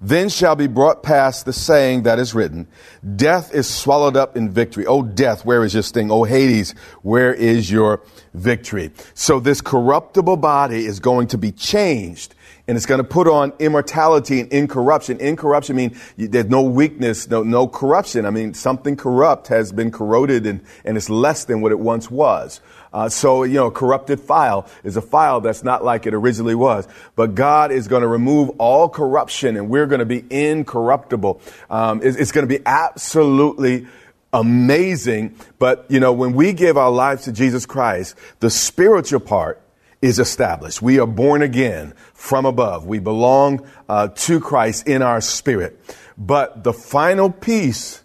then 0.03 0.29
shall 0.29 0.57
be 0.57 0.67
brought 0.67 1.05
past 1.05 1.45
the 1.45 1.53
saying 1.53 2.03
that 2.03 2.19
is 2.19 2.35
written, 2.35 2.67
Death 3.15 3.55
is 3.55 3.69
swallowed 3.69 4.17
up 4.17 4.37
in 4.37 4.51
victory. 4.51 4.85
O 4.85 5.03
death, 5.03 5.45
where 5.45 5.65
is 5.65 5.75
your 5.75 5.85
sting? 5.85 6.11
O 6.11 6.25
Hades, 6.25 6.75
where 7.03 7.33
is 7.33 7.71
your 7.71 8.03
victory? 8.35 8.91
So 9.15 9.39
this 9.39 9.61
corruptible 9.61 10.39
body 10.39 10.85
is 10.85 10.99
going 10.99 11.29
to 11.29 11.39
be 11.39 11.53
changed 11.53 12.35
and 12.69 12.77
it's 12.77 12.87
going 12.87 12.99
to 12.99 13.05
put 13.05 13.29
on 13.29 13.53
immortality 13.59 14.41
and 14.41 14.53
incorruption. 14.53 15.21
Incorruption 15.21 15.77
means 15.77 16.01
there's 16.17 16.47
no 16.47 16.63
weakness, 16.63 17.29
no, 17.29 17.43
no 17.43 17.67
corruption. 17.67 18.25
I 18.25 18.31
mean, 18.31 18.55
something 18.55 18.97
corrupt 18.97 19.49
has 19.49 19.73
been 19.73 19.91
corroded 19.91 20.47
and, 20.47 20.61
and 20.85 20.97
it's 20.97 21.11
less 21.11 21.45
than 21.45 21.61
what 21.61 21.73
it 21.73 21.79
once 21.79 22.11
was. 22.11 22.61
Uh, 22.93 23.09
so, 23.09 23.45
you 23.45 23.55
know, 23.55 23.71
corrupted 23.71 24.21
file 24.21 24.67
is 24.85 24.97
a 24.97 25.03
file 25.03 25.41
that's 25.41 25.65
not 25.65 25.85
like 25.85 26.07
it 26.07 26.15
originally 26.15 26.55
was. 26.55 26.87
But 27.17 27.35
God 27.35 27.73
is 27.73 27.89
going 27.89 28.03
to 28.03 28.09
remove 28.09 28.51
all 28.59 28.89
corruption 28.89 29.57
and 29.57 29.69
we're 29.69 29.87
going 29.87 30.01
to 30.01 30.07
be 30.07 30.25
incorruptible. 30.31 31.41
Um, 31.71 32.01
it's, 32.03 32.17
it's 32.17 32.33
going 32.33 32.47
to 32.47 32.59
be 32.59 32.63
absolutely 32.67 33.87
amazing. 34.33 35.37
But, 35.59 35.87
you 35.89 36.01
know, 36.01 36.13
when 36.13 36.35
we 36.35 36.53
give 36.53 36.77
our 36.77 36.91
lives 36.91 37.25
to 37.25 37.33
Jesus 37.33 37.67
Christ, 37.67 38.15
the 38.41 38.51
spiritual 38.51 39.21
part 39.21 39.63
is 40.03 40.19
established. 40.19 40.83
We 40.83 40.99
are 40.99 41.07
born 41.07 41.43
again 41.43 41.95
from 42.13 42.45
above. 42.45 42.87
We 42.87 42.99
belong 42.99 43.67
uh, 43.89 44.09
to 44.09 44.41
Christ 44.41 44.89
in 44.89 45.01
our 45.01 45.21
spirit. 45.21 45.79
But 46.19 46.65
the 46.65 46.73
final 46.73 47.31
piece 47.31 48.02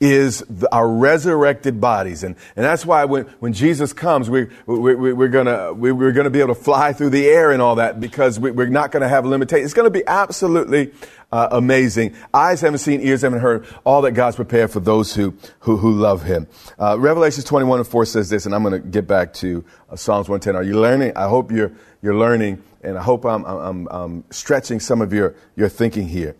is 0.00 0.44
the, 0.48 0.72
our 0.72 0.88
resurrected 0.88 1.80
bodies. 1.80 2.22
And, 2.22 2.36
and 2.54 2.64
that's 2.64 2.86
why 2.86 3.04
when, 3.04 3.24
when 3.40 3.52
Jesus 3.52 3.92
comes, 3.92 4.30
we, 4.30 4.46
we, 4.66 4.94
we, 4.94 5.12
we're 5.12 5.28
gonna, 5.28 5.72
we, 5.72 5.90
we're 5.90 6.12
gonna 6.12 6.30
be 6.30 6.40
able 6.40 6.54
to 6.54 6.60
fly 6.60 6.92
through 6.92 7.10
the 7.10 7.26
air 7.26 7.50
and 7.50 7.60
all 7.60 7.76
that 7.76 7.98
because 7.98 8.38
we, 8.38 8.50
we're 8.50 8.68
not 8.68 8.92
gonna 8.92 9.08
have 9.08 9.26
limitations. 9.26 9.66
It's 9.66 9.74
gonna 9.74 9.90
be 9.90 10.04
absolutely 10.06 10.92
uh, 11.32 11.48
amazing. 11.50 12.14
Eyes 12.32 12.60
haven't 12.60 12.78
seen, 12.78 13.00
ears 13.00 13.22
haven't 13.22 13.40
heard 13.40 13.66
all 13.84 14.02
that 14.02 14.12
God's 14.12 14.36
prepared 14.36 14.70
for 14.70 14.80
those 14.80 15.14
who, 15.14 15.34
who, 15.60 15.76
who 15.76 15.92
love 15.92 16.22
Him. 16.22 16.46
Uh, 16.78 16.96
Revelations 16.98 17.44
21 17.44 17.80
and 17.80 17.88
4 17.88 18.06
says 18.06 18.30
this, 18.30 18.46
and 18.46 18.54
I'm 18.54 18.62
gonna 18.62 18.78
get 18.78 19.08
back 19.08 19.32
to 19.34 19.64
uh, 19.90 19.96
Psalms 19.96 20.28
110. 20.28 20.54
Are 20.54 20.62
you 20.62 20.80
learning? 20.80 21.12
I 21.16 21.28
hope 21.28 21.50
you're, 21.50 21.72
you're 22.02 22.16
learning, 22.16 22.62
and 22.82 22.96
I 22.96 23.02
hope 23.02 23.24
I'm, 23.24 23.44
I'm, 23.44 23.88
I'm 23.90 24.24
stretching 24.30 24.78
some 24.78 25.02
of 25.02 25.12
your, 25.12 25.34
your 25.56 25.68
thinking 25.68 26.06
here. 26.06 26.36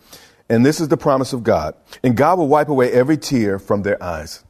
And 0.49 0.65
this 0.65 0.81
is 0.81 0.89
the 0.89 0.97
promise 0.97 1.33
of 1.33 1.43
God. 1.43 1.75
And 2.03 2.17
God 2.17 2.39
will 2.39 2.49
wipe 2.49 2.69
away 2.69 2.91
every 2.93 3.17
tear 3.17 3.59
from 3.59 3.83
their 3.83 4.03
eyes. 4.03 4.45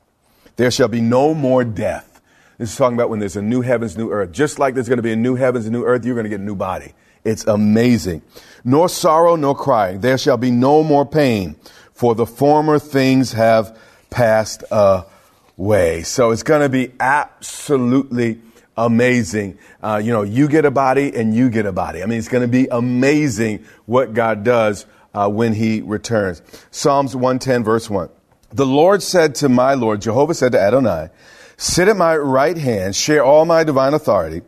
There 0.57 0.71
shall 0.71 0.89
be 0.89 1.01
no 1.01 1.35
more 1.35 1.65
death. 1.65 2.21
This 2.59 2.73
is 2.73 2.77
talking 2.77 2.97
about 2.97 3.11
when 3.11 3.21
there's 3.21 3.37
a 3.37 3.43
new 3.43 3.61
heavens, 3.61 3.97
new 3.97 4.11
earth. 4.11 4.33
Just 4.33 4.59
like 4.59 4.75
there's 4.75 4.89
going 4.89 4.99
to 4.99 5.03
be 5.03 5.13
a 5.13 5.17
new 5.17 5.37
heavens 5.37 5.67
and 5.67 5.73
new 5.73 5.85
earth, 5.85 6.05
you're 6.05 6.15
going 6.15 6.25
to 6.25 6.31
get 6.31 6.41
a 6.41 6.45
new 6.45 6.57
body. 6.57 6.93
It's 7.25 7.45
amazing. 7.47 8.23
Nor 8.65 8.89
sorrow, 8.89 9.37
nor 9.37 9.55
crying. 9.55 10.01
There 10.01 10.19
shall 10.19 10.37
be 10.37 10.51
no 10.51 10.83
more 10.83 11.07
pain, 11.07 11.57
for 11.93 12.15
the 12.15 12.27
former 12.27 12.79
things 12.79 13.33
have 13.33 13.79
passed 14.11 14.65
away. 14.71 16.03
So 16.03 16.31
it's 16.31 16.43
going 16.43 16.63
to 16.63 16.69
be 16.69 16.93
absolutely 16.99 18.41
amazing. 18.77 19.59
Uh, 19.83 20.01
you 20.03 20.13
know, 20.13 20.23
you 20.23 20.49
get 20.49 20.65
a 20.65 20.71
body 20.71 21.15
and 21.15 21.35
you 21.35 21.51
get 21.51 21.67
a 21.67 21.73
body. 21.73 22.03
I 22.03 22.07
mean, 22.07 22.19
it's 22.19 22.29
going 22.29 22.43
to 22.43 22.49
be 22.49 22.69
amazing 22.71 23.65
what 23.87 24.15
God 24.15 24.45
does 24.45 24.87
uh, 25.19 25.29
when 25.29 25.53
he 25.53 25.81
returns. 25.81 26.43
Psalms 26.71 27.17
110, 27.17 27.65
verse 27.65 27.91
1. 27.91 28.09
The 28.53 28.67
Lord 28.67 29.03
said 29.03 29.35
to 29.37 29.49
my 29.49 29.75
Lord, 29.75 30.01
Jehovah 30.01 30.35
said 30.35 30.53
to 30.53 30.61
Adonai, 30.61 31.09
Sit 31.57 31.89
at 31.89 31.97
my 31.97 32.17
right 32.17 32.57
hand, 32.57 32.95
share 32.95 33.25
all 33.25 33.45
my 33.45 33.65
divine 33.65 33.95
authority. 33.95 34.43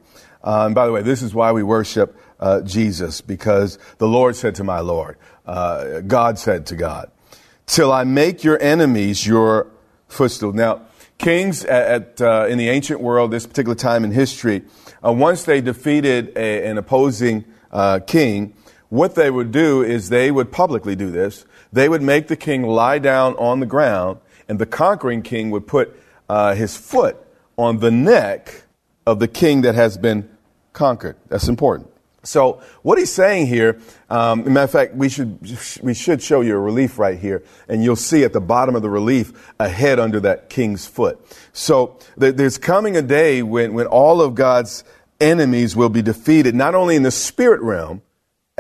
Uh, 0.45 0.67
and 0.67 0.75
by 0.75 0.87
the 0.87 0.93
way, 0.93 1.03
this 1.03 1.23
is 1.23 1.35
why 1.35 1.51
we 1.51 1.65
worship 1.65 2.17
uh, 2.39 2.61
Jesus, 2.61 3.21
because 3.21 3.79
the 3.99 4.07
Lord 4.07 4.37
said 4.37 4.55
to 4.57 4.65
my 4.65 4.79
Lord, 4.79 5.19
uh, 5.45 6.01
God 6.01 6.39
said 6.39 6.67
to 6.67 6.77
God, 6.77 7.11
Till 7.67 7.93
I 7.93 8.05
make 8.05 8.45
your 8.45 8.63
enemies 8.63 9.27
your 9.27 9.73
footstool. 10.07 10.53
Now, 10.53 10.83
kings 11.19 11.65
at, 11.65 12.21
at 12.21 12.21
uh, 12.21 12.47
in 12.49 12.59
the 12.59 12.69
ancient 12.69 13.01
world, 13.01 13.33
this 13.33 13.47
particular 13.47 13.75
time 13.75 14.05
in 14.05 14.13
history, 14.13 14.63
uh, 15.05 15.13
once 15.13 15.43
they 15.43 15.61
defeated 15.61 16.33
a, 16.37 16.65
an 16.65 16.79
opposing 16.79 17.45
king, 18.07 18.55
what 18.91 19.15
they 19.15 19.31
would 19.31 19.53
do 19.53 19.83
is 19.83 20.09
they 20.09 20.31
would 20.31 20.53
publicly 20.53 20.95
do 20.95 21.11
this. 21.11 21.47
They 21.73 21.89
would 21.89 22.03
make 22.03 22.29
the 22.29 22.37
king 22.37 22.65
lie 22.65 22.99
down 22.99 23.35
on 23.37 23.61
the 23.61 23.67
ground, 23.67 24.19
and 24.49 24.59
the 24.59 24.67
conquering 24.67 25.23
king 25.23 25.51
would 25.51 25.67
put 25.67 25.97
uh, 26.29 26.55
his 26.55 26.77
foot 26.77 27.17
on 27.57 27.79
the 27.79 27.91
neck 27.91 28.65
of 29.07 29.19
the 29.21 29.29
king 29.29 29.63
that 29.63 29.75
has 29.75 29.97
been 29.97 30.29
conquered. 30.73 31.17
That's 31.29 31.49
important. 31.49 31.89
So 32.23 32.61
what 32.83 32.99
he's 32.99 33.13
saying 33.13 33.47
here, 33.47 33.81
um, 34.11 34.45
matter 34.53 34.65
of 34.65 34.71
fact, 34.71 34.95
we 34.95 35.09
should 35.09 35.39
we 35.83 35.95
should 35.95 36.21
show 36.21 36.43
you 36.43 36.55
a 36.55 36.59
relief 36.59 36.99
right 36.99 37.19
here, 37.19 37.43
and 37.67 37.83
you'll 37.83 37.97
see 37.97 38.25
at 38.25 38.33
the 38.35 38.41
bottom 38.41 38.77
of 38.77 38.83
the 38.83 38.91
relief 38.91 39.33
a 39.59 39.69
head 39.69 39.99
under 39.99 40.21
that 40.21 40.51
king's 40.51 40.87
foot. 40.87 41.19
So 41.53 41.99
there's 42.17 42.59
coming 42.59 42.97
a 42.97 43.03
day 43.03 43.43
when 43.43 43.73
when 43.73 43.87
all 43.87 44.21
of 44.21 44.35
God's 44.35 44.85
enemies 45.19 45.75
will 45.75 45.89
be 45.89 46.03
defeated, 46.03 46.55
not 46.55 46.75
only 46.75 46.97
in 46.97 47.05
the 47.05 47.11
spirit 47.11 47.63
realm, 47.63 48.03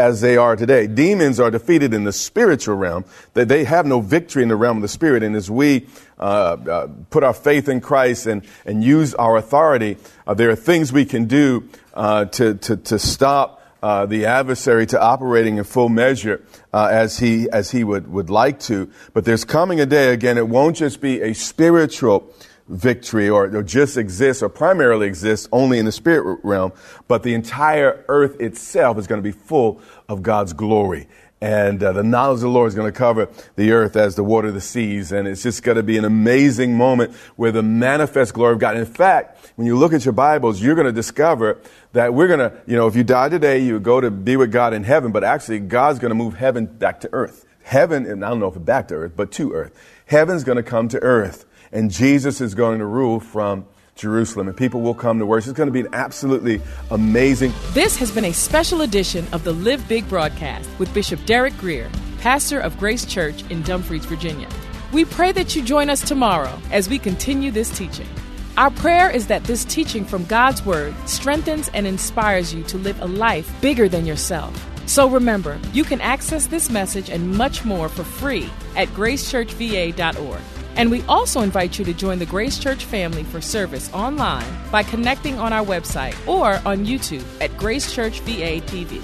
as 0.01 0.21
they 0.21 0.37
are 0.37 0.57
today. 0.57 0.87
Demons 0.87 1.39
are 1.39 1.51
defeated 1.51 1.93
in 1.93 2.05
the 2.05 2.13
spiritual 2.13 2.75
realm. 2.75 3.05
That 3.35 3.49
they 3.49 3.65
have 3.65 3.87
no 3.87 4.01
victory 4.01 4.43
in 4.43 4.49
the 4.49 4.57
realm 4.57 4.79
of 4.79 4.83
the 4.83 4.89
spirit. 4.89 5.23
And 5.23 5.37
as 5.37 5.51
we 5.51 5.87
uh, 6.19 6.23
uh, 6.23 6.89
put 7.11 7.23
our 7.23 7.35
faith 7.35 7.69
in 7.69 7.81
Christ 7.81 8.27
and, 8.27 8.43
and 8.65 8.83
use 8.83 9.15
our 9.15 9.37
authority, 9.37 9.99
uh, 10.27 10.35
there 10.35 10.51
are 10.51 10.57
things 10.57 10.93
we 10.93 11.05
can 11.05 11.27
do 11.27 11.69
uh, 11.95 12.25
to, 12.25 12.55
to, 12.55 12.77
to 12.79 12.99
stop 12.99 13.59
uh, 13.83 14.07
the 14.07 14.27
adversary 14.27 14.87
to 14.87 15.01
operating 15.01 15.59
in 15.59 15.65
full 15.65 15.89
measure 15.89 16.45
uh, 16.73 16.89
as 16.91 17.19
he 17.19 17.49
as 17.51 17.71
he 17.71 17.83
would, 17.83 18.11
would 18.13 18.29
like 18.29 18.61
to. 18.61 18.91
But 19.15 19.25
there's 19.25 19.45
coming 19.45 19.81
a 19.81 19.87
day 19.87 20.13
again. 20.13 20.37
It 20.37 20.49
won't 20.49 20.77
just 20.77 21.01
be 21.01 21.23
a 21.23 21.33
spiritual 21.33 22.31
victory 22.71 23.29
or, 23.29 23.55
or 23.55 23.63
just 23.63 23.97
exists 23.97 24.43
or 24.43 24.49
primarily 24.49 25.07
exists 25.07 25.49
only 25.53 25.79
in 25.79 25.85
the 25.85 25.93
spirit 25.93 26.39
realm, 26.43 26.73
but 27.09 27.23
the 27.23 27.35
entire 27.35 28.05
earth 28.09 28.41
itself 28.41 28.97
is 28.99 29.07
going 29.07 29.19
to 29.19 29.23
be 29.23 29.33
full 29.33 29.81
of 30.09 30.23
God's 30.23 30.53
glory. 30.53 31.09
And 31.43 31.83
uh, 31.83 31.93
the 31.93 32.03
knowledge 32.03 32.37
of 32.37 32.43
the 32.43 32.49
Lord 32.49 32.69
is 32.69 32.75
going 32.75 32.93
to 32.93 32.97
cover 32.97 33.31
the 33.57 33.73
earth 33.73 33.97
as 33.97 34.15
the 34.15 34.23
water 34.23 34.49
of 34.49 34.55
the 34.55 34.61
seas. 34.61 35.11
And 35.11 35.27
it's 35.27 35.43
just 35.43 35.63
going 35.63 35.77
to 35.77 35.83
be 35.83 35.97
an 35.97 36.05
amazing 36.05 36.77
moment 36.77 37.15
where 37.37 37.51
the 37.51 37.63
manifest 37.63 38.35
glory 38.35 38.53
of 38.53 38.59
God. 38.59 38.77
In 38.77 38.85
fact, 38.85 39.51
when 39.57 39.67
you 39.67 39.79
look 39.79 39.95
at 39.95 40.05
your 40.05 40.13
Bibles, 40.13 40.61
you're 40.61 40.75
going 40.75 40.87
to 40.87 40.93
discover 40.93 41.59
that 41.93 42.13
we're 42.13 42.29
going 42.29 42.41
to, 42.41 42.61
you 42.67 42.77
know, 42.77 42.87
if 42.89 42.95
you 42.95 43.05
die 43.05 43.31
today, 43.31 43.59
you 43.59 43.81
go 43.81 44.03
to 44.03 44.11
be 44.11 44.37
with 44.37 44.53
God 44.53 44.75
in 44.75 44.85
heaven, 44.85 45.13
but 45.13 45.25
actually 45.25 45.61
God's 45.61 45.99
going 45.99 46.11
to 46.11 46.15
move 46.15 46.35
heaven 46.35 46.67
back 46.67 47.01
to 47.01 47.09
earth. 47.13 47.47
Heaven, 47.63 48.05
and 48.05 48.23
I 48.23 48.29
don't 48.29 48.41
know 48.41 48.49
if 48.49 48.63
back 48.63 48.89
to 48.89 48.97
earth, 48.97 49.13
but 49.17 49.33
to 49.33 49.55
earth. 49.55 49.73
Heaven's 50.07 50.45
going 50.45 50.57
to 50.57 50.63
come 50.63 50.89
to 50.89 50.99
earth 50.99 51.47
and 51.73 51.91
Jesus 51.91 52.41
is 52.41 52.55
going 52.55 52.79
to 52.79 52.87
rule 52.87 53.21
from 53.21 53.67
Jerusalem, 53.95 54.49
and 54.49 54.57
people 54.57 54.81
will 54.81 54.95
come 54.95 55.19
to 55.19 55.27
worship. 55.27 55.51
It's 55.51 55.57
going 55.59 55.69
to 55.69 55.73
be 55.73 55.81
an 55.81 55.95
absolutely 55.95 56.61
amazing. 56.91 57.53
This 57.73 57.97
has 57.97 58.11
been 58.11 58.25
a 58.25 58.33
special 58.33 58.81
edition 58.81 59.27
of 59.33 59.45
the 59.45 59.53
Live 59.53 59.87
Big 59.89 60.09
broadcast 60.09 60.69
with 60.79 60.93
Bishop 60.95 61.25
Derek 61.27 61.57
Grier, 61.59 61.91
pastor 62.19 62.61
of 62.61 62.79
Grace 62.79 63.05
Church 63.05 63.43
in 63.51 63.63
Dumfries, 63.63 64.05
Virginia. 64.07 64.49
We 64.93 65.05
pray 65.05 65.33
that 65.33 65.55
you 65.55 65.63
join 65.63 65.91
us 65.91 66.01
tomorrow 66.01 66.59
as 66.73 66.89
we 66.89 66.99
continue 66.99 67.51
this 67.51 67.77
teaching. 67.77 68.09
Our 68.57 68.71
prayer 68.71 69.11
is 69.11 69.29
that 69.29 69.45
this 69.45 69.65
teaching 69.65 70.05
from 70.05 70.25
God's 70.25 70.65
Word 70.65 70.95
strengthens 71.07 71.71
and 71.73 71.87
inspires 71.87 72.53
you 72.53 72.63
to 72.65 72.79
live 72.79 73.01
a 73.01 73.07
life 73.07 73.53
bigger 73.61 73.89
than 73.89 74.07
yourself. 74.07 74.53
So 74.87 75.09
remember, 75.09 75.61
you 75.73 75.85
can 75.85 76.01
access 76.01 76.47
this 76.47 76.69
message 76.69 77.11
and 77.11 77.37
much 77.37 77.65
more 77.65 77.89
for 77.89 78.03
free 78.03 78.51
at 78.77 78.89
gracechurchva.org. 78.89 80.41
And 80.77 80.91
we 80.91 81.03
also 81.03 81.41
invite 81.41 81.79
you 81.79 81.85
to 81.85 81.93
join 81.93 82.19
the 82.19 82.27
Grace 82.27 82.59
Church 82.59 82.85
family 82.85 83.25
for 83.25 83.41
service 83.41 83.93
online 83.93 84.47
by 84.71 84.83
connecting 84.83 85.39
on 85.39 85.53
our 85.53 85.65
website 85.65 86.15
or 86.27 86.55
on 86.67 86.87
YouTube 86.87 87.25
at 87.41 87.57
Grace 87.57 87.93
Church 87.93 88.21
VA 88.21 88.61
TV. 88.61 89.03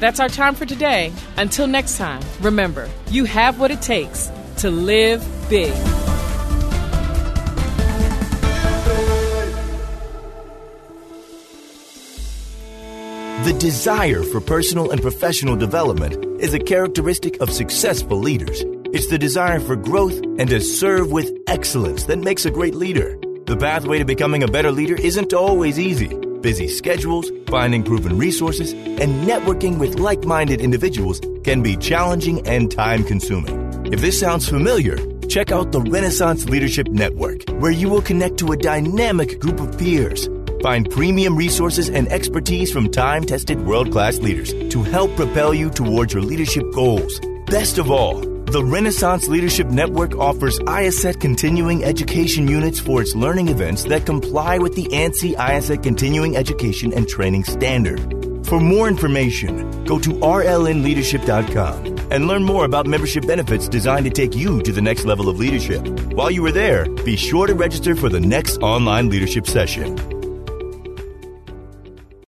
That's 0.00 0.18
our 0.18 0.28
time 0.28 0.54
for 0.54 0.66
today. 0.66 1.12
Until 1.36 1.66
next 1.66 1.96
time, 1.96 2.22
remember, 2.40 2.88
you 3.10 3.24
have 3.24 3.60
what 3.60 3.70
it 3.70 3.80
takes 3.80 4.30
to 4.58 4.70
live 4.70 5.24
big. 5.48 5.72
The 13.44 13.52
desire 13.58 14.22
for 14.22 14.40
personal 14.40 14.92
and 14.92 15.02
professional 15.02 15.56
development 15.56 16.40
is 16.40 16.54
a 16.54 16.60
characteristic 16.60 17.40
of 17.40 17.50
successful 17.50 18.18
leaders. 18.18 18.64
It's 18.92 19.06
the 19.06 19.16
desire 19.16 19.58
for 19.58 19.74
growth 19.74 20.20
and 20.38 20.50
to 20.50 20.60
serve 20.60 21.10
with 21.10 21.32
excellence 21.46 22.04
that 22.04 22.18
makes 22.18 22.44
a 22.44 22.50
great 22.50 22.74
leader. 22.74 23.18
The 23.46 23.56
pathway 23.56 24.00
to 24.00 24.04
becoming 24.04 24.42
a 24.42 24.48
better 24.48 24.70
leader 24.70 24.94
isn't 24.96 25.32
always 25.32 25.78
easy. 25.78 26.14
Busy 26.42 26.68
schedules, 26.68 27.32
finding 27.46 27.84
proven 27.84 28.18
resources, 28.18 28.74
and 28.74 29.26
networking 29.26 29.78
with 29.78 29.98
like 29.98 30.26
minded 30.26 30.60
individuals 30.60 31.22
can 31.42 31.62
be 31.62 31.74
challenging 31.78 32.46
and 32.46 32.70
time 32.70 33.02
consuming. 33.02 33.56
If 33.90 34.02
this 34.02 34.20
sounds 34.20 34.46
familiar, 34.46 34.98
check 35.26 35.50
out 35.50 35.72
the 35.72 35.80
Renaissance 35.80 36.44
Leadership 36.50 36.88
Network, 36.88 37.48
where 37.60 37.72
you 37.72 37.88
will 37.88 38.02
connect 38.02 38.36
to 38.40 38.52
a 38.52 38.58
dynamic 38.58 39.40
group 39.40 39.58
of 39.60 39.78
peers. 39.78 40.28
Find 40.62 40.90
premium 40.90 41.34
resources 41.34 41.88
and 41.88 42.12
expertise 42.12 42.70
from 42.70 42.90
time 42.90 43.24
tested 43.24 43.64
world 43.64 43.90
class 43.90 44.18
leaders 44.18 44.52
to 44.68 44.82
help 44.82 45.16
propel 45.16 45.54
you 45.54 45.70
towards 45.70 46.12
your 46.12 46.22
leadership 46.22 46.70
goals. 46.74 47.18
Best 47.46 47.78
of 47.78 47.90
all, 47.90 48.31
the 48.52 48.62
Renaissance 48.62 49.28
Leadership 49.28 49.68
Network 49.68 50.14
offers 50.16 50.58
IACET 50.60 51.20
continuing 51.20 51.84
education 51.84 52.46
units 52.46 52.78
for 52.78 53.00
its 53.00 53.14
learning 53.14 53.48
events 53.48 53.84
that 53.84 54.04
comply 54.04 54.58
with 54.58 54.74
the 54.74 54.84
ANSI 54.88 55.34
IACET 55.36 55.82
continuing 55.82 56.36
education 56.36 56.92
and 56.92 57.08
training 57.08 57.44
standard. 57.44 57.98
For 58.46 58.60
more 58.60 58.88
information, 58.88 59.86
go 59.86 59.98
to 59.98 60.10
rlnleadership.com 60.10 61.86
and 62.12 62.26
learn 62.28 62.44
more 62.44 62.66
about 62.66 62.86
membership 62.86 63.26
benefits 63.26 63.68
designed 63.68 64.04
to 64.04 64.10
take 64.10 64.36
you 64.36 64.60
to 64.60 64.70
the 64.70 64.82
next 64.82 65.06
level 65.06 65.30
of 65.30 65.38
leadership. 65.38 65.88
While 66.12 66.30
you 66.30 66.44
are 66.44 66.52
there, 66.52 66.84
be 67.04 67.16
sure 67.16 67.46
to 67.46 67.54
register 67.54 67.96
for 67.96 68.10
the 68.10 68.20
next 68.20 68.58
online 68.58 69.08
leadership 69.08 69.46
session. 69.46 70.11